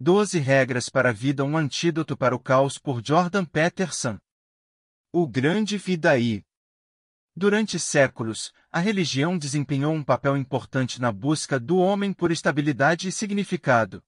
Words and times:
12 0.00 0.40
Regras 0.40 0.88
para 0.88 1.10
a 1.10 1.12
Vida 1.12 1.44
Um 1.44 1.56
Antídoto 1.56 2.16
para 2.16 2.34
o 2.34 2.38
Caos 2.38 2.78
por 2.78 3.00
Jordan 3.02 3.44
Peterson. 3.44 4.18
O 5.12 5.24
Grande 5.24 5.78
Vidaí. 5.78 6.42
Durante 7.34 7.78
séculos, 7.78 8.52
a 8.72 8.80
religião 8.80 9.38
desempenhou 9.38 9.94
um 9.94 10.02
papel 10.02 10.36
importante 10.36 11.00
na 11.00 11.12
busca 11.12 11.60
do 11.60 11.76
homem 11.76 12.12
por 12.12 12.32
estabilidade 12.32 13.06
e 13.06 13.12
significado. 13.12 14.02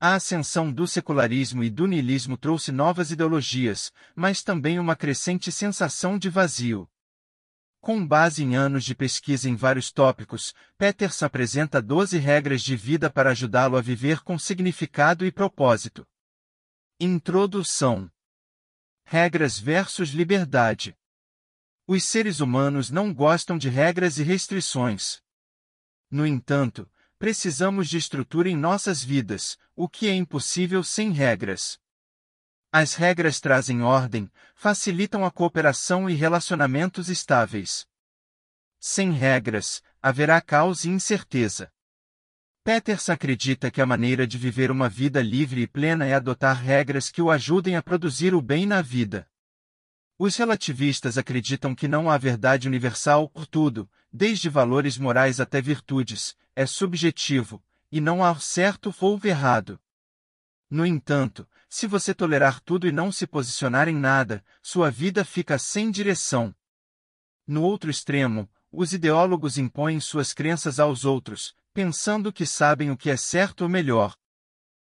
A 0.00 0.14
ascensão 0.14 0.72
do 0.72 0.84
secularismo 0.86 1.62
e 1.62 1.70
do 1.70 1.86
niilismo 1.86 2.36
trouxe 2.36 2.72
novas 2.72 3.12
ideologias, 3.12 3.92
mas 4.16 4.42
também 4.42 4.80
uma 4.80 4.96
crescente 4.96 5.52
sensação 5.52 6.18
de 6.18 6.28
vazio. 6.28 6.90
Com 7.88 8.06
base 8.06 8.44
em 8.44 8.54
anos 8.54 8.84
de 8.84 8.94
pesquisa 8.94 9.48
em 9.48 9.56
vários 9.56 9.90
tópicos, 9.90 10.54
Peters 10.76 11.22
apresenta 11.22 11.80
12 11.80 12.18
regras 12.18 12.60
de 12.60 12.76
vida 12.76 13.08
para 13.08 13.30
ajudá-lo 13.30 13.78
a 13.78 13.80
viver 13.80 14.20
com 14.20 14.38
significado 14.38 15.24
e 15.24 15.32
propósito. 15.32 16.06
Introdução 17.00 18.12
Regras 19.06 19.58
versus 19.58 20.10
liberdade. 20.10 20.94
Os 21.86 22.04
seres 22.04 22.40
humanos 22.40 22.90
não 22.90 23.10
gostam 23.10 23.56
de 23.56 23.70
regras 23.70 24.18
e 24.18 24.22
restrições. 24.22 25.22
No 26.10 26.26
entanto, 26.26 26.86
precisamos 27.18 27.88
de 27.88 27.96
estrutura 27.96 28.50
em 28.50 28.54
nossas 28.54 29.02
vidas, 29.02 29.56
o 29.74 29.88
que 29.88 30.08
é 30.08 30.14
impossível 30.14 30.84
sem 30.84 31.10
regras. 31.10 31.80
As 32.80 32.94
regras 32.94 33.40
trazem 33.40 33.82
ordem, 33.82 34.30
facilitam 34.54 35.24
a 35.24 35.32
cooperação 35.32 36.08
e 36.08 36.14
relacionamentos 36.14 37.08
estáveis. 37.08 37.88
Sem 38.78 39.10
regras, 39.10 39.82
haverá 40.00 40.40
caos 40.40 40.84
e 40.84 40.88
incerteza. 40.88 41.72
Peters 42.62 43.08
acredita 43.08 43.68
que 43.68 43.80
a 43.80 43.86
maneira 43.86 44.28
de 44.28 44.38
viver 44.38 44.70
uma 44.70 44.88
vida 44.88 45.20
livre 45.20 45.62
e 45.62 45.66
plena 45.66 46.06
é 46.06 46.14
adotar 46.14 46.62
regras 46.62 47.10
que 47.10 47.20
o 47.20 47.32
ajudem 47.32 47.74
a 47.74 47.82
produzir 47.82 48.32
o 48.32 48.40
bem 48.40 48.64
na 48.64 48.80
vida. 48.80 49.28
Os 50.16 50.36
relativistas 50.36 51.18
acreditam 51.18 51.74
que 51.74 51.88
não 51.88 52.08
há 52.08 52.16
verdade 52.16 52.68
universal 52.68 53.28
por 53.28 53.44
tudo, 53.44 53.90
desde 54.12 54.48
valores 54.48 54.96
morais 54.96 55.40
até 55.40 55.60
virtudes, 55.60 56.36
é 56.54 56.64
subjetivo, 56.64 57.60
e 57.90 58.00
não 58.00 58.22
há 58.22 58.32
certo 58.38 58.94
ou 59.00 59.20
errado. 59.24 59.80
No 60.70 60.86
entanto, 60.86 61.48
se 61.68 61.86
você 61.86 62.14
tolerar 62.14 62.60
tudo 62.60 62.88
e 62.88 62.92
não 62.92 63.12
se 63.12 63.26
posicionar 63.26 63.88
em 63.88 63.94
nada, 63.94 64.44
sua 64.62 64.90
vida 64.90 65.24
fica 65.24 65.58
sem 65.58 65.90
direção. 65.90 66.54
No 67.46 67.62
outro 67.62 67.90
extremo, 67.90 68.48
os 68.70 68.92
ideólogos 68.92 69.58
impõem 69.58 70.00
suas 70.00 70.32
crenças 70.32 70.80
aos 70.80 71.04
outros, 71.04 71.54
pensando 71.72 72.32
que 72.32 72.46
sabem 72.46 72.90
o 72.90 72.96
que 72.96 73.10
é 73.10 73.16
certo 73.16 73.62
ou 73.62 73.68
melhor. 73.68 74.16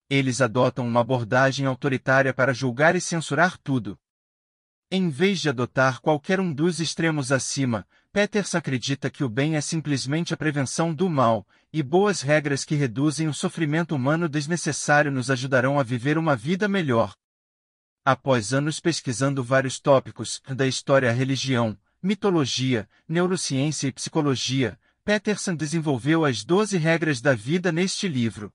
Eles 0.09 0.41
adotam 0.41 0.87
uma 0.87 0.99
abordagem 0.99 1.65
autoritária 1.65 2.33
para 2.33 2.53
julgar 2.53 2.95
e 2.95 3.01
censurar 3.01 3.57
tudo. 3.57 3.97
Em 4.93 5.07
vez 5.07 5.39
de 5.39 5.47
adotar 5.47 6.01
qualquer 6.01 6.41
um 6.41 6.51
dos 6.51 6.81
extremos 6.81 7.31
acima, 7.31 7.87
Peters 8.11 8.53
acredita 8.53 9.09
que 9.09 9.23
o 9.23 9.29
bem 9.29 9.55
é 9.55 9.61
simplesmente 9.61 10.33
a 10.33 10.37
prevenção 10.37 10.93
do 10.93 11.09
mal, 11.09 11.47
e 11.71 11.81
boas 11.81 12.19
regras 12.19 12.65
que 12.65 12.75
reduzem 12.75 13.29
o 13.29 13.33
sofrimento 13.33 13.95
humano 13.95 14.27
desnecessário 14.27 15.09
nos 15.09 15.31
ajudarão 15.31 15.79
a 15.79 15.83
viver 15.83 16.17
uma 16.17 16.35
vida 16.35 16.67
melhor. 16.67 17.15
Após 18.03 18.51
anos 18.51 18.81
pesquisando 18.81 19.41
vários 19.41 19.79
tópicos 19.79 20.41
da 20.45 20.67
história 20.67 21.09
à 21.09 21.13
religião, 21.13 21.77
mitologia, 22.03 22.85
neurociência 23.07 23.87
e 23.87 23.93
psicologia, 23.93 24.77
Peterson 25.05 25.55
desenvolveu 25.55 26.25
as 26.25 26.43
12 26.43 26.77
regras 26.77 27.21
da 27.21 27.33
vida 27.33 27.71
neste 27.71 28.09
livro. 28.09 28.51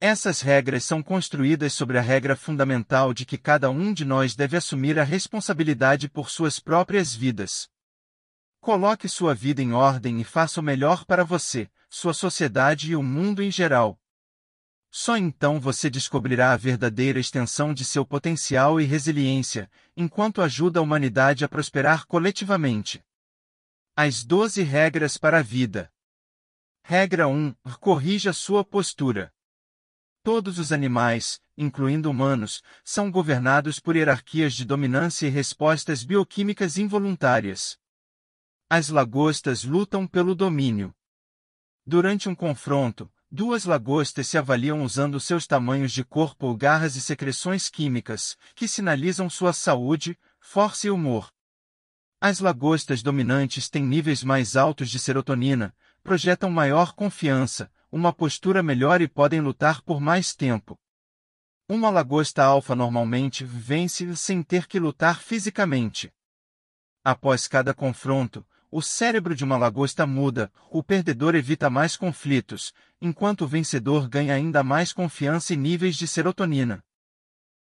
Essas 0.00 0.42
regras 0.42 0.84
são 0.84 1.02
construídas 1.02 1.72
sobre 1.72 1.96
a 1.96 2.02
regra 2.02 2.36
fundamental 2.36 3.14
de 3.14 3.24
que 3.24 3.38
cada 3.38 3.70
um 3.70 3.94
de 3.94 4.04
nós 4.04 4.36
deve 4.36 4.54
assumir 4.54 4.98
a 4.98 5.02
responsabilidade 5.02 6.06
por 6.06 6.28
suas 6.28 6.60
próprias 6.60 7.14
vidas. 7.14 7.70
Coloque 8.60 9.08
sua 9.08 9.34
vida 9.34 9.62
em 9.62 9.72
ordem 9.72 10.20
e 10.20 10.24
faça 10.24 10.60
o 10.60 10.62
melhor 10.62 11.06
para 11.06 11.24
você, 11.24 11.70
sua 11.88 12.12
sociedade 12.12 12.90
e 12.90 12.96
o 12.96 13.02
mundo 13.02 13.42
em 13.42 13.50
geral. 13.50 13.98
Só 14.90 15.16
então 15.16 15.58
você 15.58 15.88
descobrirá 15.88 16.52
a 16.52 16.56
verdadeira 16.56 17.18
extensão 17.18 17.72
de 17.72 17.84
seu 17.84 18.04
potencial 18.04 18.78
e 18.78 18.84
resiliência, 18.84 19.70
enquanto 19.96 20.42
ajuda 20.42 20.78
a 20.78 20.82
humanidade 20.82 21.42
a 21.42 21.48
prosperar 21.48 22.06
coletivamente. 22.06 23.02
As 23.94 24.22
12 24.24 24.62
regras 24.62 25.16
para 25.16 25.38
a 25.38 25.42
vida. 25.42 25.90
Regra 26.82 27.28
1. 27.28 27.54
Corrija 27.80 28.32
sua 28.32 28.62
postura. 28.62 29.32
Todos 30.26 30.58
os 30.58 30.72
animais, 30.72 31.40
incluindo 31.56 32.10
humanos, 32.10 32.60
são 32.82 33.12
governados 33.12 33.78
por 33.78 33.94
hierarquias 33.94 34.54
de 34.54 34.64
dominância 34.64 35.28
e 35.28 35.30
respostas 35.30 36.02
bioquímicas 36.02 36.78
involuntárias. 36.78 37.78
As 38.68 38.88
lagostas 38.88 39.62
lutam 39.62 40.04
pelo 40.04 40.34
domínio. 40.34 40.92
Durante 41.86 42.28
um 42.28 42.34
confronto, 42.34 43.08
duas 43.30 43.64
lagostas 43.66 44.26
se 44.26 44.36
avaliam 44.36 44.82
usando 44.82 45.20
seus 45.20 45.46
tamanhos 45.46 45.92
de 45.92 46.02
corpo 46.02 46.46
ou 46.46 46.56
garras 46.56 46.96
e 46.96 47.00
secreções 47.00 47.68
químicas, 47.68 48.36
que 48.56 48.66
sinalizam 48.66 49.30
sua 49.30 49.52
saúde, 49.52 50.18
força 50.40 50.88
e 50.88 50.90
humor. 50.90 51.30
As 52.20 52.40
lagostas 52.40 53.00
dominantes 53.00 53.68
têm 53.70 53.84
níveis 53.84 54.24
mais 54.24 54.56
altos 54.56 54.90
de 54.90 54.98
serotonina, 54.98 55.72
projetam 56.02 56.50
maior 56.50 56.94
confiança, 56.94 57.70
uma 57.90 58.12
postura 58.12 58.62
melhor 58.62 59.00
e 59.00 59.08
podem 59.08 59.40
lutar 59.40 59.82
por 59.82 60.00
mais 60.00 60.34
tempo. 60.34 60.78
Uma 61.68 61.90
lagosta 61.90 62.44
alfa 62.44 62.74
normalmente 62.74 63.44
vence 63.44 64.14
sem 64.16 64.42
ter 64.42 64.66
que 64.66 64.78
lutar 64.78 65.20
fisicamente. 65.20 66.12
Após 67.02 67.48
cada 67.48 67.74
confronto, 67.74 68.46
o 68.70 68.82
cérebro 68.82 69.34
de 69.34 69.44
uma 69.44 69.56
lagosta 69.56 70.06
muda, 70.06 70.52
o 70.70 70.82
perdedor 70.82 71.34
evita 71.34 71.70
mais 71.70 71.96
conflitos, 71.96 72.72
enquanto 73.00 73.42
o 73.42 73.48
vencedor 73.48 74.08
ganha 74.08 74.34
ainda 74.34 74.62
mais 74.62 74.92
confiança 74.92 75.54
e 75.54 75.56
níveis 75.56 75.96
de 75.96 76.06
serotonina. 76.06 76.84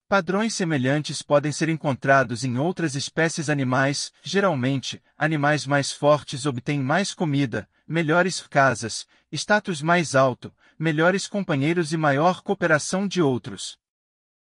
Padrões 0.09 0.55
semelhantes 0.55 1.21
podem 1.21 1.51
ser 1.51 1.69
encontrados 1.69 2.43
em 2.43 2.57
outras 2.57 2.95
espécies 2.95 3.47
animais, 3.47 4.11
geralmente, 4.23 4.99
animais 5.15 5.67
mais 5.67 5.91
fortes 5.91 6.47
obtêm 6.47 6.79
mais 6.79 7.13
comida, 7.13 7.69
melhores 7.87 8.41
casas, 8.47 9.07
status 9.31 9.83
mais 9.83 10.15
alto, 10.15 10.51
melhores 10.79 11.27
companheiros 11.27 11.93
e 11.93 11.97
maior 11.97 12.41
cooperação 12.41 13.07
de 13.07 13.21
outros. 13.21 13.77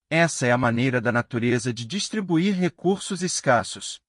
Essa 0.07 0.45
é 0.45 0.51
a 0.51 0.57
maneira 0.57 1.01
da 1.01 1.11
natureza 1.11 1.73
de 1.73 1.83
distribuir 1.83 2.53
recursos 2.53 3.23
escassos. 3.23 3.99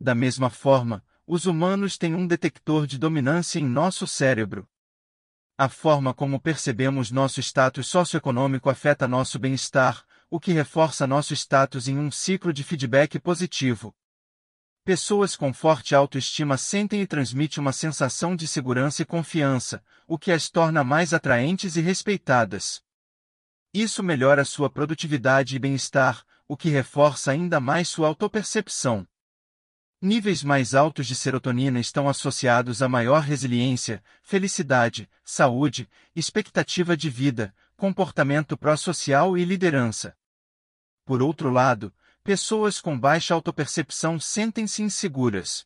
Da 0.00 0.12
mesma 0.12 0.50
forma, 0.50 1.04
os 1.24 1.46
humanos 1.46 1.96
têm 1.96 2.16
um 2.16 2.26
detector 2.26 2.84
de 2.84 2.98
dominância 2.98 3.60
em 3.60 3.64
nosso 3.64 4.08
cérebro. 4.08 4.68
A 5.56 5.68
forma 5.68 6.12
como 6.12 6.40
percebemos 6.40 7.12
nosso 7.12 7.38
status 7.38 7.86
socioeconômico 7.86 8.68
afeta 8.68 9.06
nosso 9.06 9.38
bem-estar, 9.38 10.04
o 10.30 10.38
que 10.38 10.52
reforça 10.52 11.06
nosso 11.06 11.32
status 11.34 11.88
em 11.88 11.98
um 11.98 12.10
ciclo 12.10 12.52
de 12.52 12.62
feedback 12.62 13.18
positivo. 13.18 13.94
Pessoas 14.84 15.36
com 15.36 15.52
forte 15.52 15.94
autoestima 15.94 16.56
sentem 16.56 17.00
e 17.00 17.06
transmitem 17.06 17.60
uma 17.60 17.72
sensação 17.72 18.36
de 18.36 18.46
segurança 18.46 19.02
e 19.02 19.04
confiança, 19.04 19.82
o 20.06 20.18
que 20.18 20.32
as 20.32 20.50
torna 20.50 20.84
mais 20.84 21.14
atraentes 21.14 21.76
e 21.76 21.80
respeitadas. 21.80 22.82
Isso 23.72 24.02
melhora 24.02 24.44
sua 24.44 24.70
produtividade 24.70 25.56
e 25.56 25.58
bem-estar, 25.58 26.24
o 26.46 26.56
que 26.56 26.70
reforça 26.70 27.30
ainda 27.30 27.60
mais 27.60 27.88
sua 27.88 28.08
autopercepção. 28.08 29.06
Níveis 30.00 30.42
mais 30.42 30.74
altos 30.74 31.06
de 31.06 31.14
serotonina 31.14 31.80
estão 31.80 32.08
associados 32.08 32.80
a 32.82 32.88
maior 32.88 33.20
resiliência, 33.20 34.02
felicidade, 34.22 35.10
saúde, 35.24 35.88
expectativa 36.14 36.96
de 36.96 37.10
vida, 37.10 37.54
comportamento 37.78 38.58
pró-social 38.58 39.38
e 39.38 39.44
liderança. 39.44 40.12
Por 41.04 41.22
outro 41.22 41.48
lado, 41.48 41.94
pessoas 42.24 42.80
com 42.80 42.98
baixa 42.98 43.32
autopercepção 43.32 44.18
sentem-se 44.18 44.82
inseguras. 44.82 45.64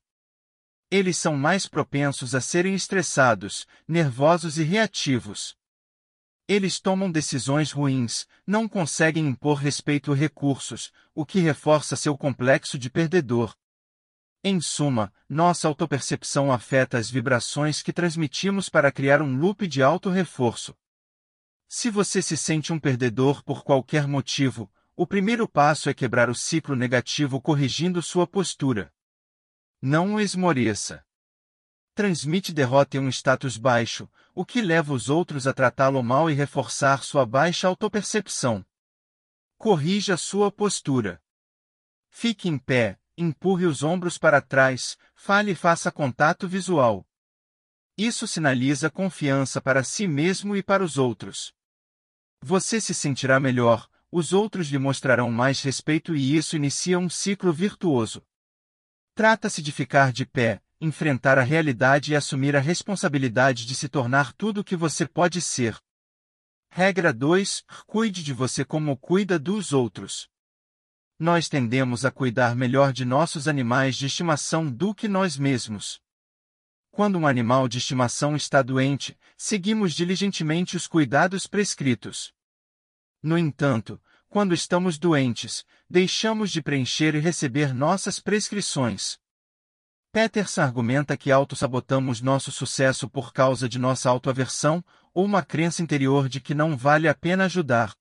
Eles 0.91 1.17
são 1.17 1.39
mais 1.39 1.67
propensos 1.67 2.35
a 2.35 2.41
serem 2.43 2.75
estressados, 2.75 3.67
nervosos 3.89 4.59
e 4.59 4.63
reativos. 4.63 5.57
Eles 6.47 6.79
tomam 6.79 7.11
decisões 7.11 7.73
ruins, 7.73 8.27
não 8.47 8.69
conseguem 8.69 9.27
impor 9.27 9.57
respeito 9.57 10.15
e 10.15 10.19
recursos, 10.19 10.93
o 11.15 11.25
que 11.25 11.41
reforça 11.41 11.97
seu 11.97 12.15
complexo 12.15 12.79
de 12.79 12.91
perdedor. 12.91 13.57
Em 14.45 14.61
suma, 14.61 15.11
nossa 15.27 15.67
autopercepção 15.67 16.53
afeta 16.53 16.99
as 16.99 17.11
vibrações 17.11 17.83
que 17.83 17.91
transmitimos 17.91 18.69
para 18.69 18.93
criar 18.93 19.23
um 19.23 19.35
loop 19.35 19.67
de 19.67 19.83
auto-reforço. 19.83 20.77
Se 21.75 21.89
você 21.89 22.21
se 22.21 22.37
sente 22.37 22.71
um 22.71 22.79
perdedor 22.79 23.43
por 23.43 23.65
qualquer 23.65 24.07
motivo, 24.07 24.71
o 24.95 25.07
primeiro 25.07 25.49
passo 25.49 25.89
é 25.89 25.95
quebrar 25.95 26.29
o 26.29 26.35
ciclo 26.35 26.77
negativo 26.77 27.41
corrigindo 27.41 28.03
sua 28.03 28.27
postura. 28.27 28.93
Não 29.81 30.17
o 30.17 30.21
esmoreça. 30.21 31.03
Transmite 31.95 32.53
derrota 32.53 32.99
em 32.99 33.01
um 33.01 33.09
status 33.09 33.57
baixo, 33.57 34.07
o 34.35 34.45
que 34.45 34.61
leva 34.61 34.93
os 34.93 35.09
outros 35.09 35.47
a 35.47 35.55
tratá-lo 35.55 36.03
mal 36.03 36.31
e 36.31 36.35
reforçar 36.35 37.03
sua 37.03 37.25
baixa 37.25 37.69
autopercepção. 37.69 38.63
Corrija 39.57 40.19
sua 40.19 40.53
postura. 40.53 41.23
Fique 42.11 42.51
em 42.51 42.59
pé, 42.59 43.01
empurre 43.17 43.65
os 43.65 43.83
ombros 43.83 44.19
para 44.19 44.43
trás, 44.43 44.99
fale 45.15 45.53
e 45.53 45.55
faça 45.55 45.91
contato 45.91 46.47
visual. 46.47 47.09
Isso 47.97 48.27
sinaliza 48.27 48.91
confiança 48.91 49.59
para 49.59 49.83
si 49.83 50.07
mesmo 50.07 50.55
e 50.55 50.63
para 50.63 50.85
os 50.85 50.99
outros. 50.99 51.55
Você 52.45 52.81
se 52.81 52.93
sentirá 52.93 53.39
melhor, 53.39 53.89
os 54.11 54.33
outros 54.33 54.67
lhe 54.67 54.79
mostrarão 54.79 55.31
mais 55.31 55.63
respeito 55.63 56.17
e 56.17 56.37
isso 56.37 56.57
inicia 56.57 56.99
um 56.99 57.09
ciclo 57.09 57.53
virtuoso. 57.53 58.21
Trata-se 59.15 59.63
de 59.63 59.71
ficar 59.71 60.13
de 60.13 60.27
pé, 60.27 60.61
enfrentar 60.81 61.39
a 61.39 61.43
realidade 61.43 62.11
e 62.11 62.17
assumir 62.17 62.57
a 62.57 62.61
responsabilidade 62.61 63.65
de 63.65 63.77
se 63.77 63.89
tornar 63.89 64.33
tudo 64.33 64.61
o 64.61 64.65
que 64.65 64.75
você 64.75 65.07
pode 65.07 65.41
ser. 65.41 65.79
Regra 66.69 67.13
2: 67.13 67.65
Cuide 67.87 68.25
de 68.25 68.33
você 68.33 68.65
como 68.65 68.97
cuida 68.97 69.39
dos 69.39 69.73
outros. 69.73 70.29
Nós 71.19 71.49
tendemos 71.49 72.05
a 72.05 72.11
cuidar 72.11 72.57
melhor 72.57 72.93
de 72.93 73.05
nossos 73.05 73.47
animais 73.47 73.95
de 73.95 74.07
estimação 74.07 74.69
do 74.69 74.93
que 74.93 75.07
nós 75.07 75.37
mesmos. 75.37 76.01
Quando 76.93 77.19
um 77.19 77.27
animal 77.27 77.69
de 77.69 77.79
estimação 77.79 78.37
está 78.37 78.61
doente, 78.61 79.19
seguimos 79.35 79.95
diligentemente 79.95 80.77
os 80.77 80.87
cuidados 80.87 81.47
prescritos. 81.47 82.35
No 83.23 83.39
entanto, 83.39 83.99
quando 84.29 84.53
estamos 84.53 84.99
doentes, 84.99 85.65
deixamos 85.89 86.51
de 86.51 86.61
preencher 86.61 87.15
e 87.15 87.19
receber 87.19 87.73
nossas 87.73 88.21
prescrições. 88.21 89.19
Peterson 90.13 90.61
argumenta 90.61 91.17
que 91.17 91.33
autossabotamos 91.33 92.21
nosso 92.21 92.53
sucesso 92.53 93.09
por 93.09 93.33
causa 93.33 93.67
de 93.67 93.79
nossa 93.79 94.11
autoaversão 94.11 94.85
ou 95.15 95.25
uma 95.25 95.43
crença 95.43 95.83
interior 95.83 96.29
de 96.29 96.43
que 96.43 96.53
não 96.53 96.77
vale 96.77 97.09
a 97.09 97.15
pena 97.15 97.47
ajudar. 97.47 97.97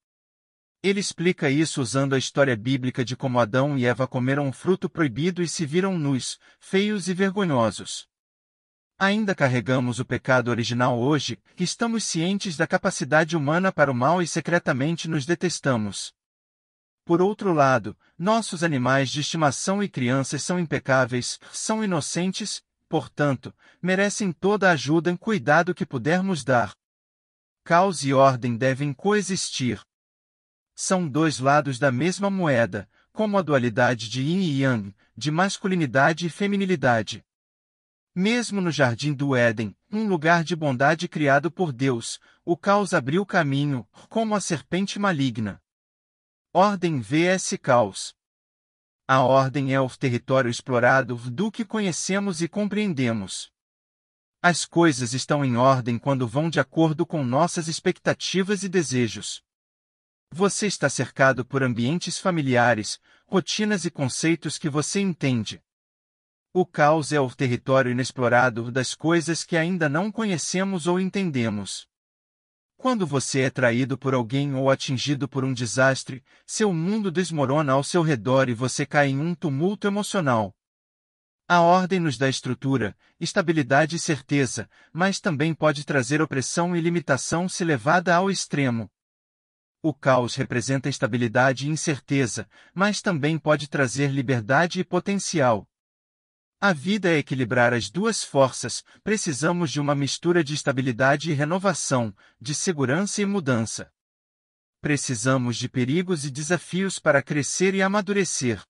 Ele 0.84 1.00
explica 1.00 1.50
isso 1.50 1.82
usando 1.82 2.14
a 2.14 2.18
história 2.18 2.58
bíblica 2.58 3.06
de 3.06 3.16
como 3.16 3.40
Adão 3.40 3.78
e 3.78 3.86
Eva 3.86 4.06
comeram 4.06 4.48
um 4.48 4.52
fruto 4.52 4.90
proibido 4.90 5.42
e 5.42 5.48
se 5.48 5.66
viram 5.66 5.98
nus, 5.98 6.38
feios 6.60 7.08
e 7.08 7.14
vergonhosos. 7.14 8.11
Ainda 9.04 9.34
carregamos 9.34 10.00
o 10.00 10.06
pecado 10.06 10.50
original 10.52 11.00
hoje, 11.00 11.40
estamos 11.58 12.04
cientes 12.04 12.56
da 12.56 12.68
capacidade 12.68 13.36
humana 13.36 13.72
para 13.72 13.92
o 13.92 13.96
mal 13.96 14.22
e 14.22 14.28
secretamente 14.28 15.08
nos 15.08 15.26
detestamos. 15.26 16.14
Por 17.04 17.20
outro 17.20 17.52
lado, 17.52 17.98
nossos 18.16 18.64
animais 18.64 19.10
de 19.10 19.22
estimação 19.22 19.82
e 19.82 19.90
crianças 19.90 20.44
são 20.44 20.60
impecáveis, 20.60 21.40
são 21.52 21.84
inocentes, 21.84 22.62
portanto, 22.88 23.52
merecem 23.82 24.32
toda 24.32 24.70
a 24.70 24.74
ajuda 24.74 25.12
e 25.12 25.18
cuidado 25.18 25.74
que 25.74 25.84
pudermos 25.84 26.44
dar. 26.44 26.76
Caos 27.64 28.04
e 28.04 28.14
ordem 28.14 28.56
devem 28.56 28.94
coexistir. 28.94 29.82
São 30.76 31.08
dois 31.08 31.40
lados 31.40 31.80
da 31.80 31.92
mesma 31.92 32.30
moeda, 32.30 32.88
como 33.12 33.40
a 33.40 33.42
dualidade 33.42 34.08
de 34.08 34.22
yin 34.22 34.42
e 34.42 34.62
yang, 34.62 34.94
de 35.18 35.32
masculinidade 35.32 36.28
e 36.28 36.30
feminilidade. 36.30 37.26
Mesmo 38.14 38.60
no 38.60 38.72
jardim 38.72 39.14
do 39.14 39.36
Éden, 39.36 39.74
um 39.90 40.06
lugar 40.06 40.44
de 40.44 40.54
bondade 40.54 41.08
criado 41.08 41.50
por 41.50 41.72
Deus, 41.72 42.20
o 42.44 42.58
caos 42.58 42.94
abriu 42.94 43.26
caminho, 43.26 43.88
como 44.10 44.36
a 44.36 44.42
serpente 44.42 45.00
maligna. 45.00 45.62
Ordem 46.54 47.00
vs 47.00 47.58
Caos. 47.62 48.14
A 49.08 49.22
ordem 49.22 49.74
é 49.74 49.80
o 49.80 49.90
território 49.90 50.52
explorado 50.52 51.16
do 51.16 51.50
que 51.50 51.64
conhecemos 51.64 52.42
e 52.42 52.50
compreendemos. 52.50 53.50
As 54.42 54.66
coisas 54.66 55.14
estão 55.14 55.46
em 55.46 55.56
ordem 55.56 55.98
quando 55.98 56.28
vão 56.28 56.50
de 56.50 56.60
acordo 56.60 57.06
com 57.06 57.24
nossas 57.24 57.70
expectativas 57.70 58.64
e 58.64 58.68
desejos. 58.68 59.42
Você 60.34 60.68
está 60.68 60.90
cercado 60.90 61.46
por 61.46 61.64
ambientes 61.64 62.18
familiares, 62.18 63.00
rotinas 63.26 63.86
e 63.86 63.92
conceitos 63.92 64.58
que 64.58 64.70
você 64.70 65.00
entende. 65.00 65.64
O 66.54 66.66
caos 66.66 67.14
é 67.14 67.20
o 67.20 67.30
território 67.34 67.92
inexplorado 67.92 68.70
das 68.70 68.94
coisas 68.94 69.46
que 69.46 69.56
ainda 69.56 69.88
não 69.88 70.12
conhecemos 70.12 70.86
ou 70.86 71.00
entendemos. 71.00 71.88
Quando 72.76 73.08
você 73.08 73.44
é 73.44 73.50
traído 73.50 73.98
por 73.98 74.14
alguém 74.14 74.54
ou 74.54 74.70
atingido 74.70 75.30
por 75.30 75.46
um 75.46 75.54
desastre, 75.54 76.22
seu 76.46 76.74
mundo 76.74 77.10
desmorona 77.10 77.72
ao 77.72 77.86
seu 77.86 78.02
redor 78.02 78.50
e 78.50 78.54
você 78.54 78.86
cai 78.86 79.08
em 79.08 79.20
um 79.20 79.34
tumulto 79.34 79.88
emocional. 79.88 80.54
A 81.48 81.62
ordem 81.62 82.02
nos 82.02 82.18
dá 82.18 82.28
estrutura, 82.28 82.98
estabilidade 83.18 83.96
e 83.96 84.00
certeza, 84.00 84.70
mas 84.92 85.22
também 85.22 85.54
pode 85.54 85.86
trazer 85.86 86.22
opressão 86.22 86.76
e 86.76 86.82
limitação 86.82 87.48
se 87.48 87.64
levada 87.64 88.14
ao 88.14 88.30
extremo. 88.30 88.92
O 89.82 89.94
caos 89.94 90.36
representa 90.36 90.90
estabilidade 90.90 91.66
e 91.66 91.70
incerteza, 91.70 92.46
mas 92.74 93.02
também 93.02 93.40
pode 93.40 93.70
trazer 93.70 94.12
liberdade 94.12 94.82
e 94.82 94.84
potencial. 94.84 95.66
A 96.64 96.74
vida 96.74 97.10
é 97.10 97.18
equilibrar 97.18 97.74
as 97.74 97.90
duas 97.90 98.24
forças, 98.24 98.84
precisamos 99.04 99.72
de 99.72 99.82
uma 99.82 99.96
mistura 99.96 100.44
de 100.44 100.54
estabilidade 100.54 101.32
e 101.32 101.34
renovação, 101.34 102.16
de 102.40 102.54
segurança 102.54 103.20
e 103.20 103.26
mudança. 103.26 103.92
Precisamos 104.80 105.58
de 105.58 105.68
perigos 105.68 106.24
e 106.24 106.30
desafios 106.30 107.00
para 107.00 107.24
crescer 107.24 107.74
e 107.74 107.82
amadurecer. 107.82 108.62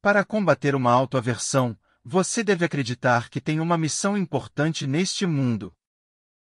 Para 0.00 0.24
combater 0.24 0.76
uma 0.76 0.92
autoaversão, 0.92 1.76
você 2.04 2.44
deve 2.44 2.64
acreditar 2.64 3.28
que 3.28 3.40
tem 3.40 3.58
uma 3.58 3.76
missão 3.76 4.16
importante 4.16 4.86
neste 4.86 5.26
mundo. 5.26 5.74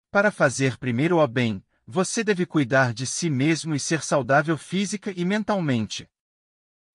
Para 0.10 0.32
fazer 0.32 0.78
primeiro 0.78 1.18
o 1.18 1.28
bem, 1.28 1.62
você 1.86 2.24
deve 2.24 2.46
cuidar 2.46 2.94
de 2.94 3.06
si 3.06 3.30
mesmo 3.30 3.76
e 3.76 3.80
ser 3.82 4.02
saudável 4.02 4.58
física 4.58 5.12
e 5.14 5.26
mentalmente. 5.26 6.10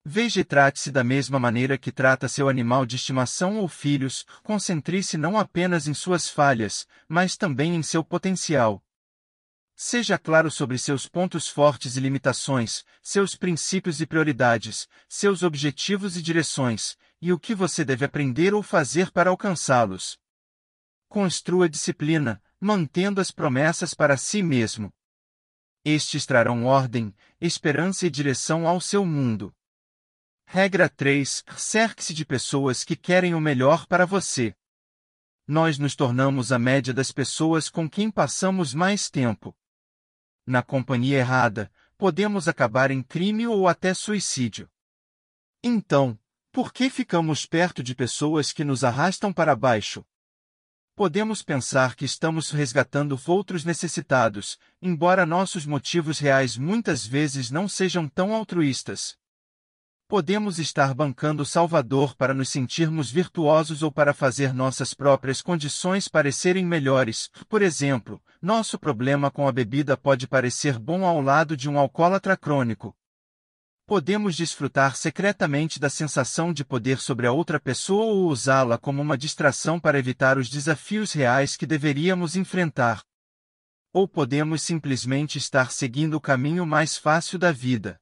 Veja 0.05 0.41
e 0.41 0.43
trate-se 0.43 0.91
da 0.91 1.01
mesma 1.01 1.39
maneira 1.39 1.77
que 1.77 1.89
trata 1.89 2.27
seu 2.27 2.49
animal 2.49 2.85
de 2.85 2.97
estimação 2.97 3.57
ou 3.57 3.69
filhos, 3.69 4.25
concentre-se 4.43 5.17
não 5.17 5.37
apenas 5.37 5.87
em 5.87 5.93
suas 5.93 6.29
falhas, 6.29 6.85
mas 7.07 7.37
também 7.37 7.73
em 7.73 7.81
seu 7.81 8.03
potencial. 8.03 8.83
Seja 9.75 10.17
claro 10.17 10.51
sobre 10.51 10.77
seus 10.77 11.07
pontos 11.07 11.47
fortes 11.47 11.95
e 11.95 12.01
limitações, 12.01 12.83
seus 13.01 13.33
princípios 13.35 14.01
e 14.01 14.05
prioridades, 14.05 14.89
seus 15.07 15.41
objetivos 15.41 16.17
e 16.17 16.21
direções, 16.21 16.97
e 17.21 17.31
o 17.31 17.39
que 17.39 17.55
você 17.55 17.85
deve 17.85 18.03
aprender 18.03 18.53
ou 18.53 18.61
fazer 18.61 19.09
para 19.09 19.29
alcançá-los. 19.29 20.19
Construa 21.07 21.69
disciplina, 21.69 22.43
mantendo 22.59 23.21
as 23.21 23.31
promessas 23.31 23.93
para 23.93 24.17
si 24.17 24.43
mesmo. 24.43 24.93
Estes 25.85 26.25
trarão 26.25 26.65
ordem, 26.65 27.15
esperança 27.39 28.05
e 28.05 28.09
direção 28.09 28.67
ao 28.67 28.81
seu 28.81 29.05
mundo. 29.05 29.55
Regra 30.55 30.87
3. 30.87 31.43
Cerque-se 31.57 32.13
de 32.13 32.23
pessoas 32.23 32.83
que 32.83 32.95
querem 32.95 33.33
o 33.33 33.41
melhor 33.41 33.87
para 33.87 34.05
você. 34.05 34.55
Nós 35.47 35.79
nos 35.79 35.95
tornamos 35.95 36.51
a 36.51 36.59
média 36.59 36.93
das 36.93 37.11
pessoas 37.11 37.69
com 37.69 37.89
quem 37.89 38.11
passamos 38.11 38.71
mais 38.71 39.09
tempo. 39.09 39.57
Na 40.45 40.61
companhia 40.61 41.17
errada, 41.17 41.71
podemos 41.97 42.47
acabar 42.47 42.91
em 42.91 43.01
crime 43.01 43.47
ou 43.47 43.67
até 43.67 43.95
suicídio. 43.95 44.69
Então, 45.63 46.19
por 46.51 46.71
que 46.71 46.87
ficamos 46.87 47.47
perto 47.47 47.81
de 47.81 47.95
pessoas 47.95 48.53
que 48.53 48.63
nos 48.63 48.83
arrastam 48.83 49.33
para 49.33 49.55
baixo? 49.55 50.05
Podemos 50.95 51.41
pensar 51.41 51.95
que 51.95 52.05
estamos 52.05 52.51
resgatando 52.51 53.19
outros 53.25 53.65
necessitados, 53.65 54.59
embora 54.79 55.25
nossos 55.25 55.65
motivos 55.65 56.19
reais 56.19 56.57
muitas 56.57 57.07
vezes 57.07 57.49
não 57.49 57.67
sejam 57.67 58.07
tão 58.07 58.35
altruístas. 58.35 59.17
Podemos 60.13 60.59
estar 60.59 60.93
bancando 60.93 61.43
Salvador 61.43 62.15
para 62.15 62.35
nos 62.35 62.47
sentirmos 62.47 63.09
virtuosos 63.09 63.81
ou 63.81 63.91
para 63.91 64.13
fazer 64.13 64.53
nossas 64.53 64.93
próprias 64.93 65.41
condições 65.41 66.07
parecerem 66.07 66.63
melhores. 66.63 67.31
Por 67.49 67.63
exemplo, 67.63 68.21
nosso 68.39 68.77
problema 68.77 69.31
com 69.31 69.47
a 69.47 69.51
bebida 69.51 69.97
pode 69.97 70.27
parecer 70.27 70.77
bom 70.77 71.03
ao 71.03 71.19
lado 71.19 71.57
de 71.57 71.67
um 71.67 71.79
alcoólatra 71.79 72.37
crônico. 72.37 72.95
Podemos 73.87 74.35
desfrutar 74.35 74.95
secretamente 74.95 75.79
da 75.79 75.89
sensação 75.89 76.53
de 76.53 76.63
poder 76.63 76.99
sobre 76.99 77.25
a 77.25 77.31
outra 77.31 77.59
pessoa 77.59 78.05
ou 78.05 78.27
usá-la 78.27 78.77
como 78.77 79.01
uma 79.01 79.17
distração 79.17 79.79
para 79.79 79.97
evitar 79.97 80.37
os 80.37 80.47
desafios 80.47 81.11
reais 81.11 81.57
que 81.57 81.65
deveríamos 81.65 82.35
enfrentar. 82.35 83.01
ou 83.91 84.07
podemos 84.07 84.61
simplesmente 84.61 85.39
estar 85.39 85.71
seguindo 85.71 86.13
o 86.13 86.21
caminho 86.21 86.67
mais 86.67 86.97
fácil 86.97 87.39
da 87.39 87.51
vida. 87.51 87.99